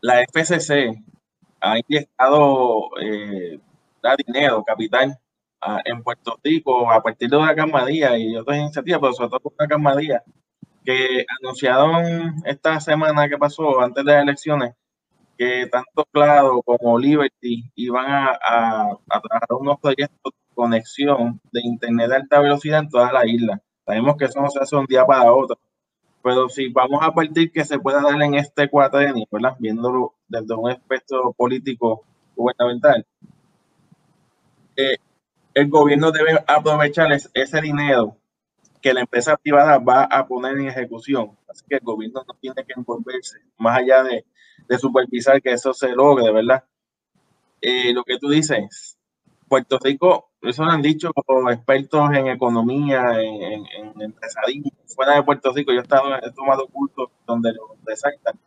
la 0.00 0.22
FCC 0.22 1.02
ha 1.60 1.78
inyectado 1.78 2.90
eh, 3.00 3.58
dinero, 4.26 4.62
capital, 4.64 5.18
en 5.84 6.02
Puerto 6.02 6.38
Rico 6.42 6.90
a 6.90 7.02
partir 7.02 7.30
de 7.30 7.36
una 7.38 7.54
camadía 7.54 8.18
y 8.18 8.36
otras 8.36 8.58
iniciativas, 8.58 9.00
pero 9.00 9.12
sobre 9.14 9.30
todo 9.30 9.54
una 9.58 9.68
camadía 9.68 10.22
que 10.84 11.24
anunciaron 11.40 12.34
esta 12.44 12.78
semana 12.80 13.28
que 13.28 13.38
pasó 13.38 13.80
antes 13.80 14.04
de 14.04 14.12
las 14.12 14.22
elecciones 14.22 14.74
que 15.36 15.66
tanto 15.66 16.04
Claro 16.12 16.62
como 16.62 16.98
Liberty 16.98 17.70
iban 17.74 18.06
a, 18.06 18.38
a, 18.40 18.90
a 19.10 19.20
trabajar 19.20 19.48
unos 19.58 19.80
proyectos 19.80 20.32
conexión 20.54 21.40
de 21.52 21.60
internet 21.62 22.08
de 22.08 22.16
alta 22.16 22.40
velocidad 22.40 22.80
en 22.80 22.88
toda 22.88 23.12
la 23.12 23.26
isla. 23.26 23.60
Sabemos 23.84 24.16
que 24.16 24.24
eso 24.26 24.40
no 24.40 24.48
se 24.48 24.60
hace 24.60 24.76
un 24.76 24.86
día 24.86 25.04
para 25.04 25.32
otro, 25.32 25.58
pero 26.22 26.48
si 26.48 26.68
vamos 26.68 27.00
a 27.02 27.12
partir 27.12 27.52
que 27.52 27.64
se 27.64 27.78
pueda 27.78 28.00
dar 28.00 28.20
en 28.22 28.34
este 28.34 28.68
cuatrenio, 28.68 29.26
¿verdad? 29.30 29.56
Viéndolo 29.58 30.14
desde 30.26 30.54
un 30.54 30.70
aspecto 30.70 31.34
político 31.36 32.04
gubernamental, 32.34 33.06
eh, 34.76 34.96
el 35.52 35.68
gobierno 35.68 36.10
debe 36.10 36.42
aprovechar 36.46 37.08
ese 37.12 37.60
dinero 37.60 38.16
que 38.80 38.94
la 38.94 39.00
empresa 39.00 39.36
privada 39.36 39.78
va 39.78 40.04
a 40.04 40.26
poner 40.26 40.58
en 40.58 40.68
ejecución. 40.68 41.36
Así 41.48 41.64
que 41.68 41.76
el 41.76 41.82
gobierno 41.82 42.24
no 42.26 42.34
tiene 42.34 42.64
que 42.64 42.74
envolverse, 42.76 43.38
más 43.58 43.78
allá 43.78 44.02
de, 44.02 44.24
de 44.68 44.78
supervisar 44.78 45.40
que 45.40 45.52
eso 45.52 45.72
se 45.72 45.88
logre, 45.90 46.30
¿verdad? 46.32 46.64
Eh, 47.60 47.94
lo 47.94 48.04
que 48.04 48.18
tú 48.18 48.28
dices, 48.28 48.98
Puerto 49.48 49.78
Rico, 49.78 50.30
eso 50.44 50.64
lo 50.64 50.70
han 50.70 50.82
dicho 50.82 51.10
expertos 51.50 52.10
en 52.12 52.28
economía, 52.28 53.20
en, 53.20 53.66
en, 53.66 54.02
empresarismo, 54.02 54.70
fuera 54.86 55.14
de 55.14 55.22
Puerto 55.22 55.52
Rico, 55.52 55.72
yo 55.72 55.78
he, 55.78 55.82
estado, 55.82 56.14
he 56.16 56.30
tomado 56.32 56.66
cursos 56.68 57.08
donde 57.26 57.52
lo 57.52 57.76
resaltan. 57.84 58.38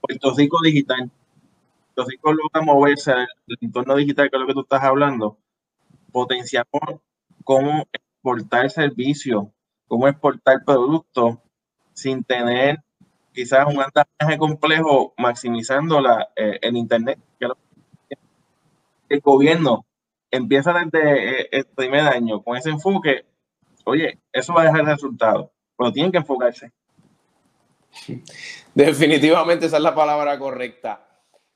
Puerto 0.00 0.34
Rico 0.34 0.58
digital. 0.62 1.10
Puerto 1.94 2.10
Rico 2.10 2.32
logra 2.32 2.62
moverse 2.62 3.12
el 3.12 3.56
entorno 3.60 3.96
digital, 3.96 4.30
que 4.30 4.36
es 4.36 4.40
lo 4.40 4.46
que 4.46 4.54
tú 4.54 4.60
estás 4.62 4.82
hablando, 4.82 5.36
potenciamos 6.12 7.00
cómo 7.44 7.86
exportar 7.92 8.70
servicios, 8.70 9.46
cómo 9.88 10.08
exportar 10.08 10.64
productos 10.64 11.38
sin 11.92 12.24
tener 12.24 12.78
quizás 13.32 13.66
un 13.66 13.80
andamiaje 13.80 14.38
complejo 14.38 15.14
maximizando 15.16 16.00
la, 16.00 16.28
eh, 16.36 16.58
el 16.62 16.76
Internet. 16.76 17.18
el 19.08 19.20
gobierno 19.20 19.84
empieza 20.30 20.72
desde 20.72 21.40
eh, 21.40 21.48
el 21.52 21.66
primer 21.66 22.00
año 22.02 22.42
con 22.42 22.56
ese 22.56 22.70
enfoque, 22.70 23.24
oye, 23.84 24.18
eso 24.32 24.54
va 24.54 24.62
a 24.62 24.66
dejar 24.66 24.84
resultados, 24.84 25.50
pero 25.76 25.92
tienen 25.92 26.12
que 26.12 26.18
enfocarse. 26.18 26.72
Definitivamente 28.74 29.66
esa 29.66 29.76
es 29.76 29.82
la 29.82 29.94
palabra 29.94 30.38
correcta. 30.38 31.06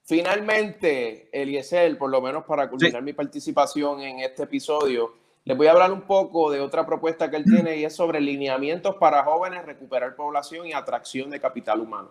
Finalmente, 0.06 1.30
Eliezer, 1.32 1.96
por 1.96 2.10
lo 2.10 2.20
menos 2.20 2.44
para 2.44 2.68
culminar 2.68 3.02
mi 3.02 3.14
participación 3.14 4.00
en 4.00 4.20
este 4.20 4.42
episodio, 4.42 5.14
les 5.44 5.56
voy 5.56 5.66
a 5.66 5.72
hablar 5.72 5.92
un 5.92 6.02
poco 6.02 6.50
de 6.50 6.60
otra 6.60 6.84
propuesta 6.84 7.30
que 7.30 7.36
él 7.36 7.44
tiene 7.44 7.76
y 7.76 7.84
es 7.84 7.94
sobre 7.94 8.20
lineamientos 8.20 8.96
para 8.96 9.24
jóvenes, 9.24 9.64
recuperar 9.64 10.16
población 10.16 10.66
y 10.66 10.72
atracción 10.72 11.30
de 11.30 11.40
capital 11.40 11.80
humano. 11.80 12.10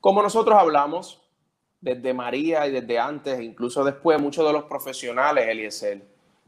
Como 0.00 0.22
nosotros 0.22 0.56
hablamos, 0.58 1.20
desde 1.82 2.14
María 2.14 2.66
y 2.66 2.70
desde 2.70 2.98
antes, 2.98 3.40
incluso 3.40 3.84
después, 3.84 4.18
muchos 4.20 4.46
de 4.46 4.52
los 4.52 4.64
profesionales, 4.64 5.46
Eliezer, 5.48 6.00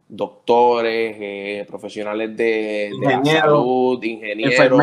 doctores, 0.09 1.17
eh, 1.19 1.67
profesionales 1.69 2.37
de, 2.37 2.93
salud, 3.25 4.03
ingenieros, 4.03 4.79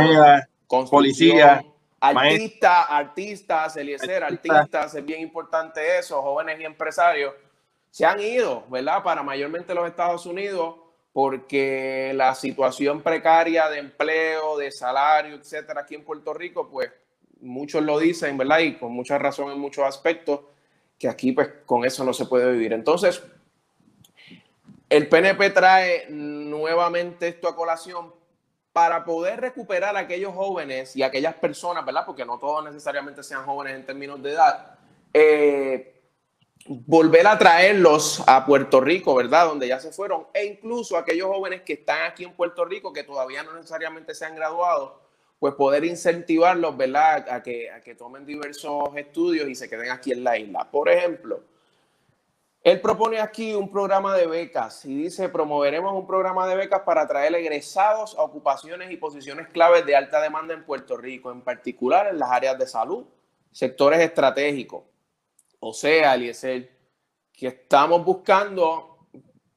policías, 0.89 1.63
artistas, 2.01 2.85
artistas, 2.89 3.77
Eliezer, 3.77 4.23
artistas, 4.23 4.93
es 4.93 5.05
bien 5.05 5.21
importante 5.21 5.97
eso, 5.97 6.21
jóvenes 6.21 6.59
y 6.59 6.65
empresarios, 6.65 7.33
se 7.89 8.05
han 8.05 8.19
ido, 8.19 8.65
¿verdad? 8.69 9.01
Para 9.03 9.23
mayormente 9.23 9.73
los 9.73 9.87
Estados 9.87 10.25
Unidos, 10.25 10.75
porque 11.13 12.11
la 12.13 12.35
situación 12.35 13.01
precaria 13.01 13.69
de 13.69 13.79
empleo, 13.79 14.57
de 14.57 14.69
salario, 14.69 15.35
etcétera, 15.35 15.81
aquí 15.81 15.95
en 15.95 16.03
Puerto 16.03 16.33
Rico, 16.33 16.67
pues 16.69 16.91
muchos 17.41 17.83
lo 17.83 17.99
dicen, 17.99 18.37
¿verdad? 18.37 18.59
Y 18.59 18.77
con 18.77 18.91
mucha 18.91 19.17
razón 19.17 19.51
en 19.51 19.59
muchos 19.59 19.85
aspectos, 19.85 20.41
que 20.97 21.07
aquí 21.07 21.31
pues 21.31 21.49
con 21.65 21.85
eso 21.85 22.03
no 22.03 22.13
se 22.13 22.25
puede 22.25 22.51
vivir. 22.51 22.73
Entonces, 22.73 23.23
el 24.89 25.07
PNP 25.07 25.49
trae 25.51 26.07
nuevamente 26.09 27.27
esto 27.27 27.47
a 27.47 27.55
colación 27.55 28.13
para 28.73 29.03
poder 29.03 29.41
recuperar 29.41 29.95
a 29.95 30.01
aquellos 30.01 30.33
jóvenes 30.33 30.95
y 30.95 31.03
aquellas 31.03 31.35
personas, 31.35 31.85
¿verdad? 31.85 32.05
Porque 32.05 32.25
no 32.25 32.37
todos 32.37 32.63
necesariamente 32.63 33.23
sean 33.23 33.45
jóvenes 33.45 33.75
en 33.75 33.85
términos 33.85 34.21
de 34.21 34.31
edad, 34.31 34.75
eh, 35.13 36.01
volver 36.65 37.27
a 37.27 37.37
traerlos 37.37 38.23
a 38.27 38.45
Puerto 38.45 38.79
Rico, 38.79 39.15
¿verdad? 39.15 39.47
Donde 39.47 39.67
ya 39.67 39.79
se 39.79 39.91
fueron, 39.91 40.27
e 40.33 40.45
incluso 40.45 40.97
aquellos 40.97 41.27
jóvenes 41.27 41.61
que 41.63 41.73
están 41.73 42.03
aquí 42.03 42.23
en 42.23 42.33
Puerto 42.33 42.63
Rico, 42.63 42.93
que 42.93 43.03
todavía 43.03 43.43
no 43.43 43.53
necesariamente 43.53 44.13
se 44.13 44.25
han 44.25 44.35
graduado, 44.35 45.01
pues 45.41 45.55
poder 45.55 45.83
incentivarlos, 45.85 46.77
¿verdad? 46.77 47.27
A 47.27 47.41
que, 47.41 47.95
tomen 47.97 48.27
diversos 48.27 48.95
estudios 48.95 49.49
y 49.49 49.55
se 49.55 49.67
queden 49.67 49.89
aquí 49.89 50.11
en 50.11 50.23
la 50.23 50.37
isla. 50.37 50.69
Por 50.69 50.87
ejemplo, 50.87 51.41
él 52.61 52.79
propone 52.79 53.19
aquí 53.19 53.55
un 53.55 53.71
programa 53.71 54.15
de 54.15 54.27
becas 54.27 54.85
y 54.85 54.93
dice, 54.93 55.29
promoveremos 55.29 55.93
un 55.93 56.05
programa 56.05 56.45
de 56.45 56.55
becas 56.55 56.81
para 56.81 57.01
atraer 57.01 57.33
egresados 57.33 58.15
a 58.19 58.21
ocupaciones 58.21 58.91
y 58.91 58.97
posiciones 58.97 59.47
claves 59.47 59.83
de 59.83 59.95
alta 59.95 60.21
demanda 60.21 60.53
en 60.53 60.63
Puerto 60.63 60.95
Rico, 60.95 61.31
en 61.31 61.41
particular 61.41 62.05
en 62.05 62.19
las 62.19 62.29
áreas 62.29 62.59
de 62.59 62.67
salud, 62.67 63.07
sectores 63.51 63.99
estratégicos. 63.99 64.83
O 65.59 65.73
sea, 65.73 66.13
Eliezer, 66.13 66.69
que 67.33 67.47
estamos 67.47 68.05
buscando 68.05 69.07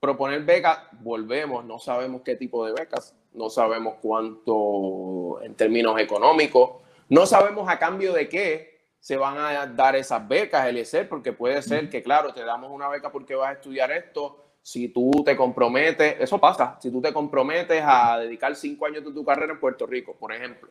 proponer 0.01 0.43
becas, 0.45 0.79
volvemos, 0.93 1.63
no 1.63 1.79
sabemos 1.79 2.23
qué 2.23 2.37
tipo 2.37 2.65
de 2.65 2.73
becas, 2.73 3.15
no 3.35 3.51
sabemos 3.51 3.97
cuánto 4.01 5.43
en 5.43 5.55
términos 5.55 6.01
económicos, 6.01 6.83
no 7.09 7.27
sabemos 7.27 7.69
a 7.69 7.79
cambio 7.79 8.13
de 8.13 8.29
qué 8.29 8.75
se 9.01 9.17
van 9.17 9.37
a 9.37 9.67
dar 9.67 9.97
esas 9.97 10.27
becas, 10.27 10.67
Eliezer, 10.67 11.09
porque 11.09 11.33
puede 11.33 11.61
ser 11.61 11.91
que, 11.91 12.03
claro, 12.03 12.33
te 12.33 12.43
damos 12.43 12.71
una 12.71 12.89
beca 12.89 13.13
porque 13.13 13.35
vas 13.35 13.51
a 13.51 13.53
estudiar 13.53 13.93
esto, 13.93 14.45
si 14.63 14.89
tú 14.89 15.11
te 15.23 15.37
comprometes, 15.37 16.17
eso 16.21 16.41
pasa, 16.41 16.79
si 16.81 16.91
tú 16.91 17.03
te 17.03 17.13
comprometes 17.13 17.83
a 17.85 18.19
dedicar 18.19 18.57
cinco 18.57 18.87
años 18.87 19.05
de 19.05 19.13
tu 19.13 19.23
carrera 19.23 19.53
en 19.53 19.61
Puerto 19.61 19.87
Rico, 19.87 20.17
por 20.19 20.33
ejemplo, 20.33 20.71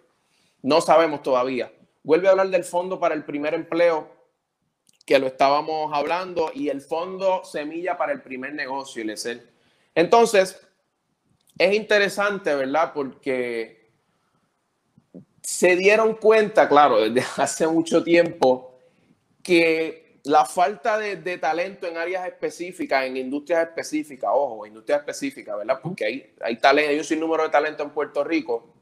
No 0.63 0.81
sabemos 0.81 1.21
todavía. 1.21 1.71
Vuelve 2.01 2.27
a 2.27 2.31
hablar 2.31 2.49
del 2.49 2.63
fondo 2.63 2.99
para 2.99 3.13
el 3.13 3.23
primer 3.23 3.53
empleo, 3.53 4.07
que 5.05 5.19
lo 5.19 5.27
estábamos 5.27 5.93
hablando, 5.93 6.49
y 6.55 6.69
el 6.69 6.81
fondo 6.81 7.43
semilla 7.43 7.97
para 7.97 8.13
el 8.13 8.23
primer 8.23 8.55
negocio, 8.55 9.03
Entonces, 9.93 10.59
es 11.57 11.73
interesante, 11.73 12.53
¿verdad? 12.55 12.91
Porque 12.93 13.91
se 15.41 15.75
dieron 15.75 16.15
cuenta, 16.15 16.67
claro, 16.67 17.01
desde 17.01 17.27
hace 17.41 17.67
mucho 17.67 18.03
tiempo, 18.03 18.79
que 19.41 20.19
la 20.23 20.45
falta 20.45 20.97
de, 20.97 21.37
talento 21.37 21.85
en 21.85 21.97
áreas 21.97 22.25
específicas, 22.25 23.05
en 23.05 23.17
industrias 23.17 23.67
específicas, 23.67 24.31
ojo, 24.33 24.65
industrias 24.65 24.99
específicas, 24.99 25.57
¿verdad? 25.57 25.79
Porque 25.83 26.05
hay, 26.05 26.33
hay 26.41 26.57
talento, 26.57 26.91
hay 26.91 26.97
un 26.97 27.03
sinnúmero 27.03 27.43
de 27.43 27.49
talento 27.49 27.83
en 27.83 27.89
Puerto 27.89 28.23
Rico, 28.23 28.73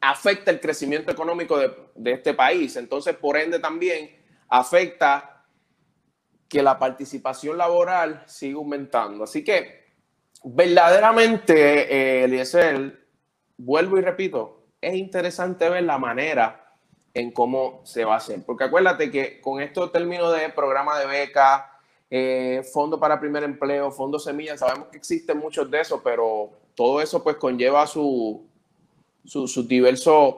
afecta 0.00 0.50
el 0.50 0.60
crecimiento 0.60 1.10
económico 1.10 1.58
de, 1.58 1.72
de 1.94 2.12
este 2.12 2.34
país. 2.34 2.76
Entonces, 2.76 3.16
por 3.16 3.38
ende, 3.38 3.58
también 3.58 4.14
afecta 4.48 5.46
que 6.48 6.62
la 6.62 6.78
participación 6.78 7.56
laboral 7.56 8.22
siga 8.26 8.58
aumentando. 8.58 9.24
Así 9.24 9.42
que 9.42 9.83
verdaderamente, 10.44 11.92
eh, 11.92 12.24
Eliezer, 12.24 13.00
vuelvo 13.56 13.98
y 13.98 14.02
repito, 14.02 14.66
es 14.80 14.94
interesante 14.94 15.68
ver 15.68 15.84
la 15.84 15.98
manera 15.98 16.76
en 17.14 17.30
cómo 17.30 17.80
se 17.84 18.04
va 18.04 18.14
a 18.14 18.18
hacer. 18.18 18.44
Porque 18.44 18.64
acuérdate 18.64 19.10
que 19.10 19.40
con 19.40 19.62
estos 19.62 19.90
términos 19.92 20.36
de 20.36 20.50
programa 20.50 20.98
de 20.98 21.06
beca, 21.06 21.70
eh, 22.10 22.62
fondo 22.72 23.00
para 23.00 23.18
primer 23.18 23.42
empleo, 23.44 23.90
fondo 23.90 24.18
semilla, 24.18 24.58
sabemos 24.58 24.88
que 24.88 24.98
existen 24.98 25.38
muchos 25.38 25.70
de 25.70 25.80
esos, 25.80 26.00
pero 26.02 26.50
todo 26.74 27.00
eso 27.00 27.22
pues 27.22 27.36
conlleva 27.36 27.86
sus 27.86 28.40
su, 29.24 29.66
diversos 29.66 30.34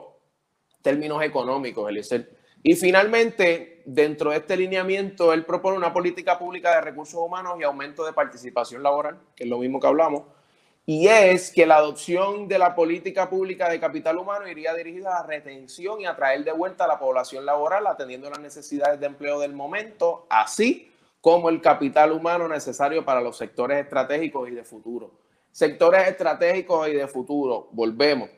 términos 0.81 1.21
económicos, 1.23 1.89
Eliezer. 1.89 2.36
Y 2.63 2.75
finalmente, 2.75 3.81
dentro 3.85 4.31
de 4.31 4.37
este 4.37 4.57
lineamiento, 4.57 5.33
él 5.33 5.45
propone 5.45 5.77
una 5.77 5.93
política 5.93 6.37
pública 6.37 6.75
de 6.75 6.81
recursos 6.81 7.19
humanos 7.19 7.53
y 7.59 7.63
aumento 7.63 8.05
de 8.05 8.13
participación 8.13 8.83
laboral, 8.83 9.19
que 9.35 9.43
es 9.45 9.49
lo 9.49 9.59
mismo 9.59 9.79
que 9.79 9.87
hablamos, 9.87 10.23
y 10.89 11.07
es 11.09 11.51
que 11.51 11.65
la 11.65 11.75
adopción 11.75 12.47
de 12.47 12.57
la 12.57 12.73
política 12.73 13.29
pública 13.29 13.69
de 13.69 13.77
capital 13.79 14.17
humano 14.17 14.47
iría 14.47 14.73
dirigida 14.73 15.17
a 15.17 15.21
la 15.21 15.27
retención 15.27 15.99
y 15.99 16.05
a 16.05 16.15
traer 16.15 16.45
de 16.45 16.53
vuelta 16.53 16.85
a 16.85 16.87
la 16.87 16.97
población 16.97 17.45
laboral, 17.45 17.85
atendiendo 17.87 18.29
las 18.29 18.39
necesidades 18.39 18.97
de 18.99 19.05
empleo 19.05 19.37
del 19.39 19.51
momento, 19.53 20.25
así 20.29 20.89
como 21.19 21.49
el 21.49 21.61
capital 21.61 22.13
humano 22.13 22.47
necesario 22.47 23.03
para 23.03 23.19
los 23.19 23.35
sectores 23.35 23.79
estratégicos 23.79 24.47
y 24.47 24.53
de 24.53 24.63
futuro. 24.63 25.11
Sectores 25.51 26.07
estratégicos 26.07 26.87
y 26.87 26.93
de 26.93 27.07
futuro, 27.07 27.67
volvemos 27.73 28.29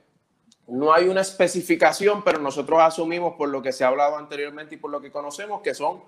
no 0.69 0.93
hay 0.93 1.07
una 1.07 1.21
especificación, 1.21 2.23
pero 2.23 2.39
nosotros 2.39 2.79
asumimos 2.81 3.35
por 3.35 3.49
lo 3.49 3.61
que 3.61 3.71
se 3.71 3.83
ha 3.83 3.87
hablado 3.87 4.17
anteriormente 4.17 4.75
y 4.75 4.77
por 4.77 4.91
lo 4.91 5.01
que 5.01 5.11
conocemos 5.11 5.61
que 5.61 5.73
son 5.73 6.01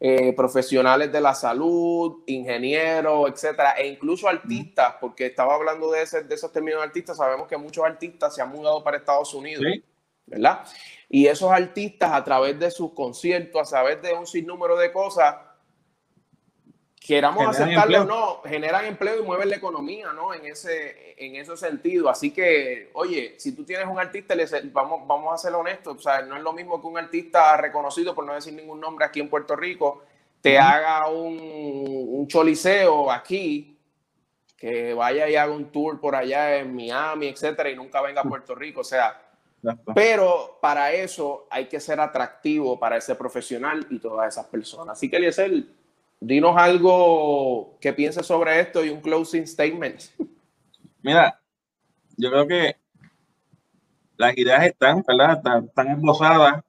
eh, 0.00 0.32
profesionales 0.32 1.10
de 1.10 1.20
la 1.20 1.34
salud, 1.34 2.22
ingenieros, 2.26 3.30
etcétera, 3.32 3.72
e 3.72 3.88
incluso 3.88 4.28
artistas, 4.28 4.94
porque 5.00 5.26
estaba 5.26 5.54
hablando 5.54 5.90
de, 5.90 6.02
ese, 6.02 6.22
de 6.22 6.34
esos 6.34 6.52
términos 6.52 6.80
de 6.80 6.86
artistas, 6.86 7.16
sabemos 7.16 7.48
que 7.48 7.56
muchos 7.56 7.84
artistas 7.84 8.34
se 8.34 8.40
han 8.40 8.50
mudado 8.50 8.84
para 8.84 8.98
Estados 8.98 9.34
Unidos, 9.34 9.64
¿verdad? 10.26 10.64
Y 11.08 11.26
esos 11.26 11.50
artistas 11.50 12.12
a 12.12 12.22
través 12.22 12.58
de 12.60 12.70
sus 12.70 12.92
conciertos, 12.92 13.66
a 13.66 13.70
través 13.70 14.00
de 14.02 14.12
un 14.12 14.26
sinnúmero 14.26 14.76
de 14.76 14.92
cosas, 14.92 15.34
queramos 17.08 17.48
aceptarlo 17.48 18.02
o 18.02 18.04
no, 18.04 18.42
generan 18.42 18.84
empleo 18.84 19.20
y 19.20 19.22
mueven 19.22 19.48
la 19.48 19.56
economía, 19.56 20.12
¿no? 20.12 20.34
En 20.34 20.44
ese, 20.44 21.14
en 21.16 21.36
ese 21.36 21.56
sentido. 21.56 22.10
Así 22.10 22.32
que, 22.32 22.90
oye, 22.92 23.34
si 23.38 23.56
tú 23.56 23.64
tienes 23.64 23.86
un 23.86 23.98
artista, 23.98 24.34
vamos, 24.72 25.06
vamos 25.06 25.32
a 25.32 25.38
ser 25.38 25.54
honestos, 25.54 25.96
o 25.96 26.00
sea, 26.00 26.20
no 26.20 26.36
es 26.36 26.42
lo 26.42 26.52
mismo 26.52 26.78
que 26.78 26.86
un 26.86 26.98
artista 26.98 27.56
reconocido, 27.56 28.14
por 28.14 28.26
no 28.26 28.34
decir 28.34 28.52
ningún 28.52 28.78
nombre 28.78 29.06
aquí 29.06 29.20
en 29.20 29.30
Puerto 29.30 29.56
Rico, 29.56 30.02
te 30.42 30.58
haga 30.58 31.08
un, 31.08 31.38
un 31.40 32.28
choliseo 32.28 33.10
aquí, 33.10 33.78
que 34.54 34.92
vaya 34.92 35.30
y 35.30 35.36
haga 35.36 35.50
un 35.50 35.72
tour 35.72 35.98
por 35.98 36.14
allá 36.14 36.58
en 36.58 36.76
Miami, 36.76 37.28
etcétera, 37.28 37.70
y 37.70 37.74
nunca 37.74 38.02
venga 38.02 38.20
a 38.20 38.24
Puerto 38.24 38.54
Rico. 38.54 38.82
O 38.82 38.84
sea, 38.84 39.18
pero 39.94 40.58
para 40.60 40.92
eso 40.92 41.46
hay 41.48 41.68
que 41.68 41.80
ser 41.80 42.00
atractivo 42.00 42.78
para 42.78 42.98
ese 42.98 43.14
profesional 43.14 43.86
y 43.88 43.98
todas 43.98 44.28
esas 44.28 44.44
personas. 44.48 44.98
Así 44.98 45.08
que, 45.08 45.16
Eliezer, 45.16 45.78
dinos 46.20 46.56
algo 46.56 47.78
que 47.80 47.92
pienses 47.92 48.26
sobre 48.26 48.60
esto 48.60 48.84
y 48.84 48.90
un 48.90 49.00
closing 49.00 49.46
statement. 49.46 50.02
Mira, 51.02 51.40
yo 52.16 52.30
creo 52.30 52.46
que 52.46 52.76
las 54.16 54.36
ideas 54.36 54.64
están, 54.64 55.04
¿verdad? 55.06 55.40
Están, 55.64 55.88
esbozadas. 55.88 56.64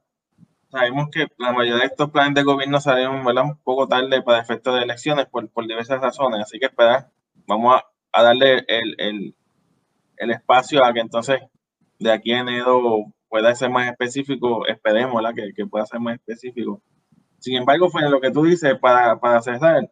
Sabemos 0.69 1.09
que 1.11 1.25
la 1.37 1.51
mayoría 1.51 1.81
de 1.81 1.87
estos 1.87 2.11
planes 2.11 2.35
de 2.35 2.43
gobierno 2.43 2.79
salieron 2.79 3.25
¿verdad? 3.25 3.45
un 3.45 3.57
poco 3.57 3.87
tarde 3.87 4.21
para 4.21 4.39
efectos 4.39 4.75
de 4.75 4.83
elecciones 4.83 5.25
por, 5.25 5.49
diversas 5.67 5.99
razones. 5.99 6.41
Así 6.41 6.59
que 6.59 6.67
espera, 6.67 7.09
vamos 7.47 7.81
a, 8.11 8.23
darle 8.23 8.63
el, 8.67 9.33
espacio 10.17 10.85
a 10.85 10.93
que 10.93 10.99
entonces 10.99 11.41
de 11.97 12.11
aquí 12.11 12.31
en 12.31 12.47
enero 12.47 13.05
pueda 13.27 13.53
ser 13.55 13.71
más 13.71 13.89
específico, 13.89 14.67
esperemos 14.67 15.15
¿verdad? 15.15 15.33
Que, 15.35 15.53
que 15.53 15.65
pueda 15.65 15.87
ser 15.87 15.99
más 15.99 16.15
específico 16.15 16.81
sin 17.39 17.55
embargo, 17.55 17.89
fue 17.89 18.09
lo 18.09 18.19
que 18.19 18.31
tú 18.31 18.43
dices 18.43 18.77
para, 18.79 19.19
para 19.19 19.41
César, 19.41 19.89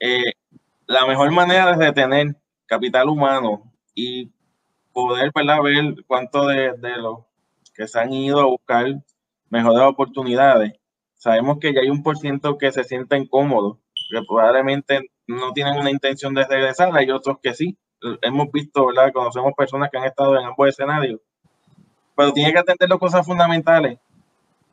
eh, 0.00 0.32
la 0.86 1.06
mejor 1.06 1.30
manera 1.32 1.66
de 1.66 1.86
retener 1.86 2.36
capital 2.66 3.08
humano 3.08 3.72
y 3.94 4.30
poder 4.92 5.32
ver 5.34 5.94
cuánto 6.06 6.46
de, 6.46 6.74
los 6.98 7.20
que 7.74 7.86
se 7.86 8.00
han 8.00 8.12
ido 8.12 8.40
a 8.40 8.46
buscar 8.46 8.86
mejores 9.50 9.82
oportunidades. 9.82 10.72
Sabemos 11.14 11.58
que 11.58 11.74
ya 11.74 11.80
hay 11.80 11.90
un 11.90 12.02
por 12.02 12.16
ciento 12.18 12.56
que 12.56 12.72
se 12.72 12.84
sienten 12.84 13.26
cómodos, 13.26 13.78
que 14.10 14.22
probablemente 14.26 15.10
no 15.26 15.52
tienen 15.52 15.78
una 15.78 15.90
intención 15.90 16.34
de 16.34 16.46
regresar, 16.46 16.96
hay 16.96 17.10
otros 17.10 17.38
que 17.42 17.54
sí. 17.54 17.76
Hemos 18.22 18.52
visto, 18.52 18.86
¿verdad? 18.86 19.12
Conocemos 19.12 19.52
personas 19.56 19.90
que 19.90 19.98
han 19.98 20.04
estado 20.04 20.38
en 20.38 20.46
ambos 20.46 20.68
escenarios. 20.68 21.20
Pero 22.14 22.32
tiene 22.32 22.52
que 22.52 22.58
atender 22.58 22.88
las 22.88 22.98
cosas 22.98 23.26
fundamentales. 23.26 23.98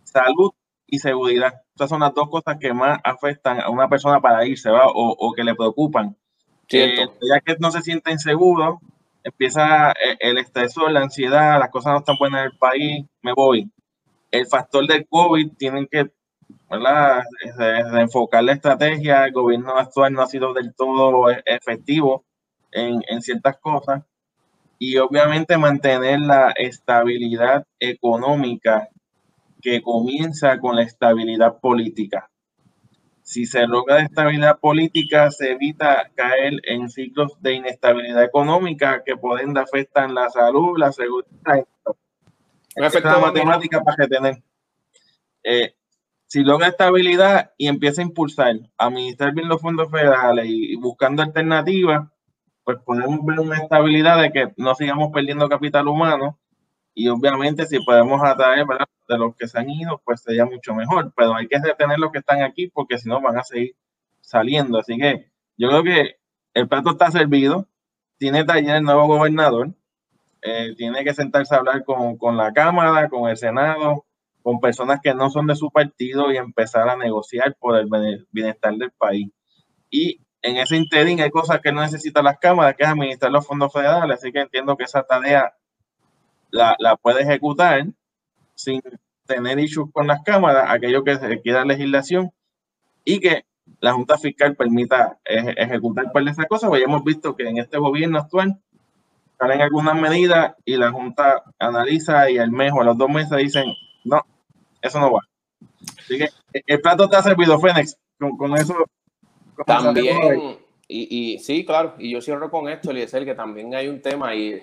Salud 0.03 0.51
y 0.87 0.99
seguridad. 0.99 1.61
Estas 1.73 1.89
son 1.89 2.01
las 2.01 2.13
dos 2.13 2.29
cosas 2.29 2.57
que 2.59 2.73
más 2.73 2.99
afectan 3.03 3.59
a 3.61 3.69
una 3.69 3.89
persona 3.89 4.21
para 4.21 4.45
irse, 4.45 4.69
¿va? 4.69 4.87
O, 4.87 5.33
que 5.35 5.43
le 5.43 5.55
preocupan. 5.55 6.15
Eh, 6.69 7.07
ya 7.21 7.39
que 7.41 7.55
no 7.59 7.71
se 7.71 7.81
siente 7.81 8.11
inseguro, 8.11 8.79
empieza 9.23 9.91
eh, 9.91 10.17
el, 10.19 10.37
estresor, 10.37 10.91
la 10.91 11.01
ansiedad, 11.01 11.59
las 11.59 11.69
cosas 11.69 11.93
no 11.93 11.99
están 11.99 12.17
buenas 12.17 12.41
en 12.41 12.51
el 12.51 12.57
país, 12.57 13.05
me 13.21 13.33
voy. 13.33 13.71
El 14.31 14.47
factor 14.47 14.87
del 14.87 15.07
COVID, 15.07 15.53
tienen 15.57 15.87
que 15.91 16.11
¿verdad? 16.69 17.23
enfocar 17.99 18.43
la 18.43 18.53
estrategia, 18.53 19.25
el 19.25 19.33
gobierno 19.33 19.77
actual 19.77 20.13
no 20.13 20.21
ha 20.21 20.27
sido 20.27 20.53
del 20.53 20.73
todo 20.75 21.29
e, 21.29 21.41
efectivo 21.45 22.25
en, 22.71 23.03
en 23.07 23.21
ciertas 23.21 23.57
cosas 23.57 24.03
y 24.79 24.97
obviamente 24.97 25.57
mantener 25.57 26.19
la 26.19 26.51
estabilidad 26.51 27.65
económica 27.79 28.89
que 29.63 29.81
comienza 29.81 30.59
con 30.59 30.75
la 30.75 30.83
estabilidad 30.83 31.59
política. 31.61 32.29
Si 33.21 33.45
se 33.45 33.65
logra 33.65 33.95
la 33.95 34.03
estabilidad 34.03 34.59
política, 34.59 35.31
se 35.31 35.53
evita 35.53 36.11
caer 36.13 36.59
en 36.65 36.89
ciclos 36.89 37.41
de 37.41 37.53
inestabilidad 37.53 38.25
económica 38.25 39.01
que 39.05 39.15
pueden 39.15 39.57
afectar 39.57 40.11
la 40.11 40.29
salud, 40.29 40.77
la 40.77 40.91
seguridad. 40.91 41.65
Un 42.75 42.83
efecto 42.83 43.21
matemática 43.21 43.81
para 43.81 43.95
que 43.95 44.07
tener. 44.07 44.43
Eh, 45.43 45.73
si 46.27 46.43
logra 46.43 46.67
estabilidad 46.67 47.53
y 47.57 47.67
empieza 47.69 48.01
a 48.01 48.05
impulsar, 48.05 48.55
a 48.77 48.87
administrar 48.87 49.33
bien 49.33 49.47
los 49.47 49.61
fondos 49.61 49.89
federales 49.89 50.45
y, 50.47 50.75
buscando 50.75 51.23
alternativas, 51.23 52.09
pues 52.65 52.79
podemos 52.83 53.25
ver 53.25 53.39
una 53.39 53.57
estabilidad 53.57 54.21
de 54.21 54.31
que 54.33 54.53
no 54.57 54.75
sigamos 54.75 55.11
perdiendo 55.13 55.47
capital 55.47 55.87
humano 55.87 56.39
y 56.93 57.07
obviamente 57.07 57.65
si 57.65 57.79
podemos 57.79 58.21
atraer 58.23 58.65
de 59.07 59.17
los 59.17 59.35
que 59.35 59.47
se 59.47 59.59
han 59.59 59.69
ido, 59.69 60.01
pues 60.05 60.21
sería 60.21 60.45
mucho 60.45 60.73
mejor, 60.73 61.11
pero 61.15 61.35
hay 61.35 61.47
que 61.47 61.59
retener 61.59 61.99
los 61.99 62.11
que 62.11 62.19
están 62.19 62.41
aquí 62.41 62.67
porque 62.67 62.97
si 62.97 63.09
no 63.09 63.21
van 63.21 63.37
a 63.37 63.43
seguir 63.43 63.75
saliendo. 64.21 64.79
Así 64.79 64.97
que 64.97 65.31
yo 65.57 65.69
creo 65.69 65.83
que 65.83 66.15
el 66.53 66.67
plato 66.67 66.91
está 66.91 67.11
servido, 67.11 67.67
tiene 68.17 68.45
taller 68.45 68.77
el 68.77 68.83
nuevo 68.83 69.07
gobernador, 69.07 69.73
eh, 70.41 70.75
tiene 70.77 71.03
que 71.03 71.13
sentarse 71.13 71.55
a 71.55 71.59
hablar 71.59 71.83
con, 71.83 72.17
con 72.17 72.37
la 72.37 72.53
Cámara, 72.53 73.09
con 73.09 73.29
el 73.29 73.37
Senado, 73.37 74.05
con 74.43 74.59
personas 74.59 74.99
que 75.01 75.13
no 75.13 75.29
son 75.29 75.47
de 75.47 75.55
su 75.55 75.71
partido 75.71 76.31
y 76.31 76.37
empezar 76.37 76.89
a 76.89 76.97
negociar 76.97 77.55
por 77.59 77.77
el 77.77 77.87
bienestar 78.31 78.75
del 78.75 78.91
país. 78.91 79.29
Y 79.89 80.21
en 80.41 80.57
ese 80.57 80.75
interín 80.75 81.21
hay 81.21 81.31
cosas 81.31 81.61
que 81.61 81.71
no 81.71 81.81
necesitan 81.81 82.25
las 82.25 82.37
cámaras, 82.37 82.75
que 82.75 82.83
es 82.83 82.89
administrar 82.89 83.31
los 83.31 83.47
fondos 83.47 83.71
federales, 83.71 84.19
así 84.19 84.31
que 84.31 84.41
entiendo 84.41 84.75
que 84.75 84.83
esa 84.83 85.03
tarea 85.03 85.53
la, 86.53 86.75
la 86.77 86.95
puede 86.95 87.23
ejecutar 87.23 87.87
sin 88.53 88.79
tener 89.25 89.59
issues 89.59 89.89
con 89.91 90.05
las 90.05 90.21
cámaras, 90.21 90.65
aquello 90.69 91.03
que 91.03 91.17
se 91.17 91.27
requiera 91.27 91.65
legislación 91.65 92.31
y 93.03 93.19
que 93.19 93.45
la 93.79 93.93
Junta 93.93 94.19
Fiscal 94.19 94.55
permita 94.55 95.19
ejecutar 95.25 96.11
par 96.11 96.23
de 96.23 96.31
esas 96.31 96.45
cosas, 96.45 96.69
porque 96.69 96.81
ya 96.81 96.87
hemos 96.87 97.03
visto 97.03 97.35
que 97.35 97.49
en 97.49 97.57
este 97.57 97.79
gobierno 97.79 98.19
actual 98.19 98.61
salen 99.39 99.61
algunas 99.61 99.99
medidas 99.99 100.55
y 100.63 100.77
la 100.77 100.91
Junta 100.91 101.43
analiza 101.57 102.29
y 102.29 102.37
al 102.37 102.51
mes 102.51 102.71
o 102.71 102.81
a 102.81 102.85
los 102.85 102.97
dos 102.97 103.09
meses 103.09 103.35
dicen 103.37 103.65
No, 104.03 104.21
eso 104.81 104.99
no 104.99 105.11
va. 105.11 105.21
Así 105.97 106.19
que 106.19 106.27
el 106.67 106.81
plato 106.81 107.09
ha 107.11 107.23
servido, 107.23 107.59
Fénix. 107.59 107.97
Con, 108.19 108.55
eso. 108.55 108.75
también, 109.65 110.57
y, 110.87 111.33
y, 111.33 111.39
sí, 111.39 111.65
claro, 111.65 111.95
y 111.97 112.11
yo 112.11 112.21
cierro 112.21 112.49
con 112.49 112.69
esto, 112.69 112.91
Eliezer, 112.91 113.25
que 113.25 113.35
también 113.35 113.73
hay 113.75 113.87
un 113.87 114.01
tema 114.01 114.33
y, 114.33 114.61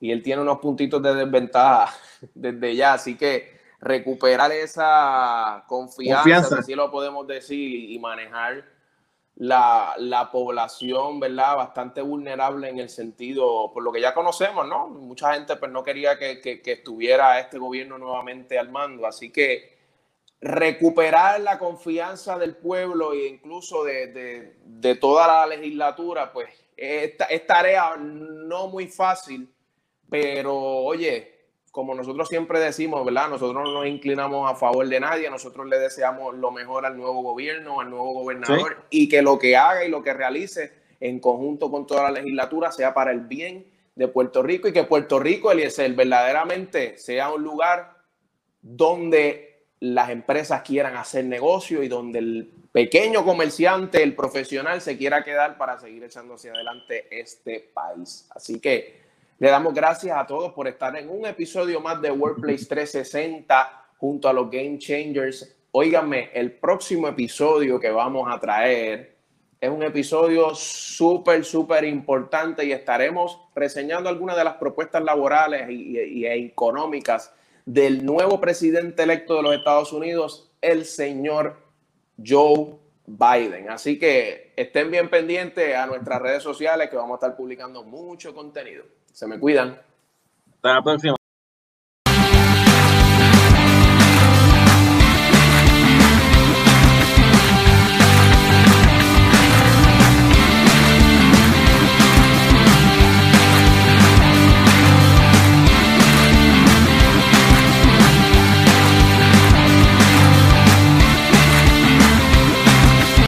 y 0.00 0.10
él 0.12 0.22
tiene 0.22 0.42
unos 0.42 0.58
puntitos 0.58 1.02
de 1.02 1.14
desventaja 1.14 1.94
desde 2.34 2.76
ya, 2.76 2.94
así 2.94 3.16
que 3.16 3.56
recuperar 3.80 4.52
esa 4.52 5.64
confianza, 5.68 6.58
así 6.58 6.74
lo 6.74 6.90
podemos 6.90 7.26
decir, 7.26 7.90
y 7.90 7.98
manejar 7.98 8.64
la, 9.36 9.94
la, 9.98 10.30
población, 10.30 11.20
¿verdad? 11.20 11.56
Bastante 11.56 12.00
vulnerable 12.00 12.70
en 12.70 12.78
el 12.78 12.88
sentido, 12.88 13.70
por 13.72 13.82
lo 13.82 13.92
que 13.92 14.00
ya 14.00 14.14
conocemos, 14.14 14.66
¿no? 14.66 14.88
Mucha 14.88 15.34
gente 15.34 15.56
pues 15.56 15.70
no 15.70 15.84
quería 15.84 16.18
que, 16.18 16.40
que, 16.40 16.62
que 16.62 16.72
estuviera 16.72 17.38
este 17.38 17.58
gobierno 17.58 17.98
nuevamente 17.98 18.58
al 18.58 18.70
mando, 18.70 19.06
así 19.06 19.30
que 19.30 19.76
recuperar 20.40 21.40
la 21.40 21.58
confianza 21.58 22.38
del 22.38 22.56
pueblo 22.56 23.12
e 23.12 23.26
incluso 23.26 23.84
de, 23.84 24.06
de, 24.08 24.56
de 24.64 24.94
toda 24.94 25.26
la 25.26 25.46
legislatura, 25.46 26.32
pues 26.32 26.48
es, 26.76 27.14
es 27.28 27.46
tarea 27.46 27.96
no 27.96 28.68
muy 28.68 28.88
fácil, 28.88 29.52
pero 30.08 30.56
oye, 30.56 31.36
como 31.70 31.94
nosotros 31.94 32.28
siempre 32.28 32.58
decimos, 32.58 33.04
¿verdad? 33.04 33.28
Nosotros 33.28 33.62
no 33.62 33.70
nos 33.70 33.86
inclinamos 33.86 34.50
a 34.50 34.54
favor 34.54 34.88
de 34.88 34.98
nadie, 34.98 35.28
nosotros 35.28 35.66
le 35.66 35.78
deseamos 35.78 36.34
lo 36.34 36.50
mejor 36.50 36.86
al 36.86 36.96
nuevo 36.96 37.22
gobierno, 37.22 37.80
al 37.80 37.90
nuevo 37.90 38.14
gobernador, 38.14 38.86
y 38.88 39.08
que 39.10 39.20
lo 39.20 39.38
que 39.38 39.56
haga 39.56 39.84
y 39.84 39.90
lo 39.90 40.02
que 40.02 40.14
realice 40.14 40.72
en 41.00 41.20
conjunto 41.20 41.70
con 41.70 41.86
toda 41.86 42.04
la 42.04 42.12
legislatura 42.12 42.72
sea 42.72 42.94
para 42.94 43.10
el 43.10 43.20
bien 43.20 43.66
de 43.94 44.08
Puerto 44.08 44.42
Rico 44.42 44.68
y 44.68 44.72
que 44.72 44.84
Puerto 44.84 45.18
Rico, 45.18 45.52
Eliezer, 45.52 45.92
verdaderamente 45.92 46.96
sea 46.96 47.30
un 47.30 47.42
lugar 47.42 47.96
donde 48.62 49.66
las 49.80 50.10
empresas 50.10 50.62
quieran 50.62 50.96
hacer 50.96 51.24
negocio 51.26 51.82
y 51.82 51.88
donde 51.88 52.18
el 52.20 52.50
pequeño 52.72 53.24
comerciante, 53.24 54.02
el 54.02 54.14
profesional, 54.14 54.80
se 54.80 54.96
quiera 54.96 55.22
quedar 55.22 55.58
para 55.58 55.78
seguir 55.78 56.04
echando 56.04 56.34
hacia 56.34 56.52
adelante 56.52 57.06
este 57.10 57.60
país. 57.72 58.28
Así 58.34 58.60
que 58.60 59.05
le 59.38 59.50
damos 59.50 59.74
gracias 59.74 60.16
a 60.16 60.26
todos 60.26 60.52
por 60.52 60.66
estar 60.66 60.96
en 60.96 61.10
un 61.10 61.26
episodio 61.26 61.80
más 61.80 62.00
de 62.00 62.10
Workplace 62.10 62.64
360 62.64 63.86
junto 63.98 64.28
a 64.28 64.32
los 64.32 64.50
Game 64.50 64.78
Changers. 64.78 65.54
Óiganme, 65.72 66.30
el 66.32 66.52
próximo 66.52 67.06
episodio 67.06 67.78
que 67.78 67.90
vamos 67.90 68.32
a 68.32 68.40
traer 68.40 69.16
es 69.60 69.70
un 69.70 69.82
episodio 69.82 70.54
súper, 70.54 71.44
súper 71.44 71.84
importante 71.84 72.64
y 72.64 72.72
estaremos 72.72 73.38
reseñando 73.54 74.08
algunas 74.08 74.36
de 74.36 74.44
las 74.44 74.54
propuestas 74.54 75.02
laborales 75.02 75.68
y, 75.68 76.24
económicas 76.24 77.32
del 77.66 78.06
nuevo 78.06 78.40
presidente 78.40 79.02
electo 79.02 79.36
de 79.36 79.42
los 79.42 79.54
Estados 79.54 79.92
Unidos, 79.92 80.50
el 80.62 80.86
señor 80.86 81.58
Joe 82.24 82.76
Biden. 83.06 83.68
Así 83.68 83.98
que 83.98 84.52
estén 84.56 84.90
bien 84.90 85.10
pendientes 85.10 85.74
a 85.74 85.86
nuestras 85.86 86.22
redes 86.22 86.42
sociales 86.42 86.88
que 86.88 86.96
vamos 86.96 87.12
a 87.12 87.26
estar 87.26 87.36
publicando 87.36 87.82
mucho 87.82 88.34
contenido. 88.34 88.84
Se 89.16 89.26
me 89.26 89.40
cuidan. 89.40 89.80
Hasta 90.56 90.74
la 90.74 90.82
próxima. 90.82 91.15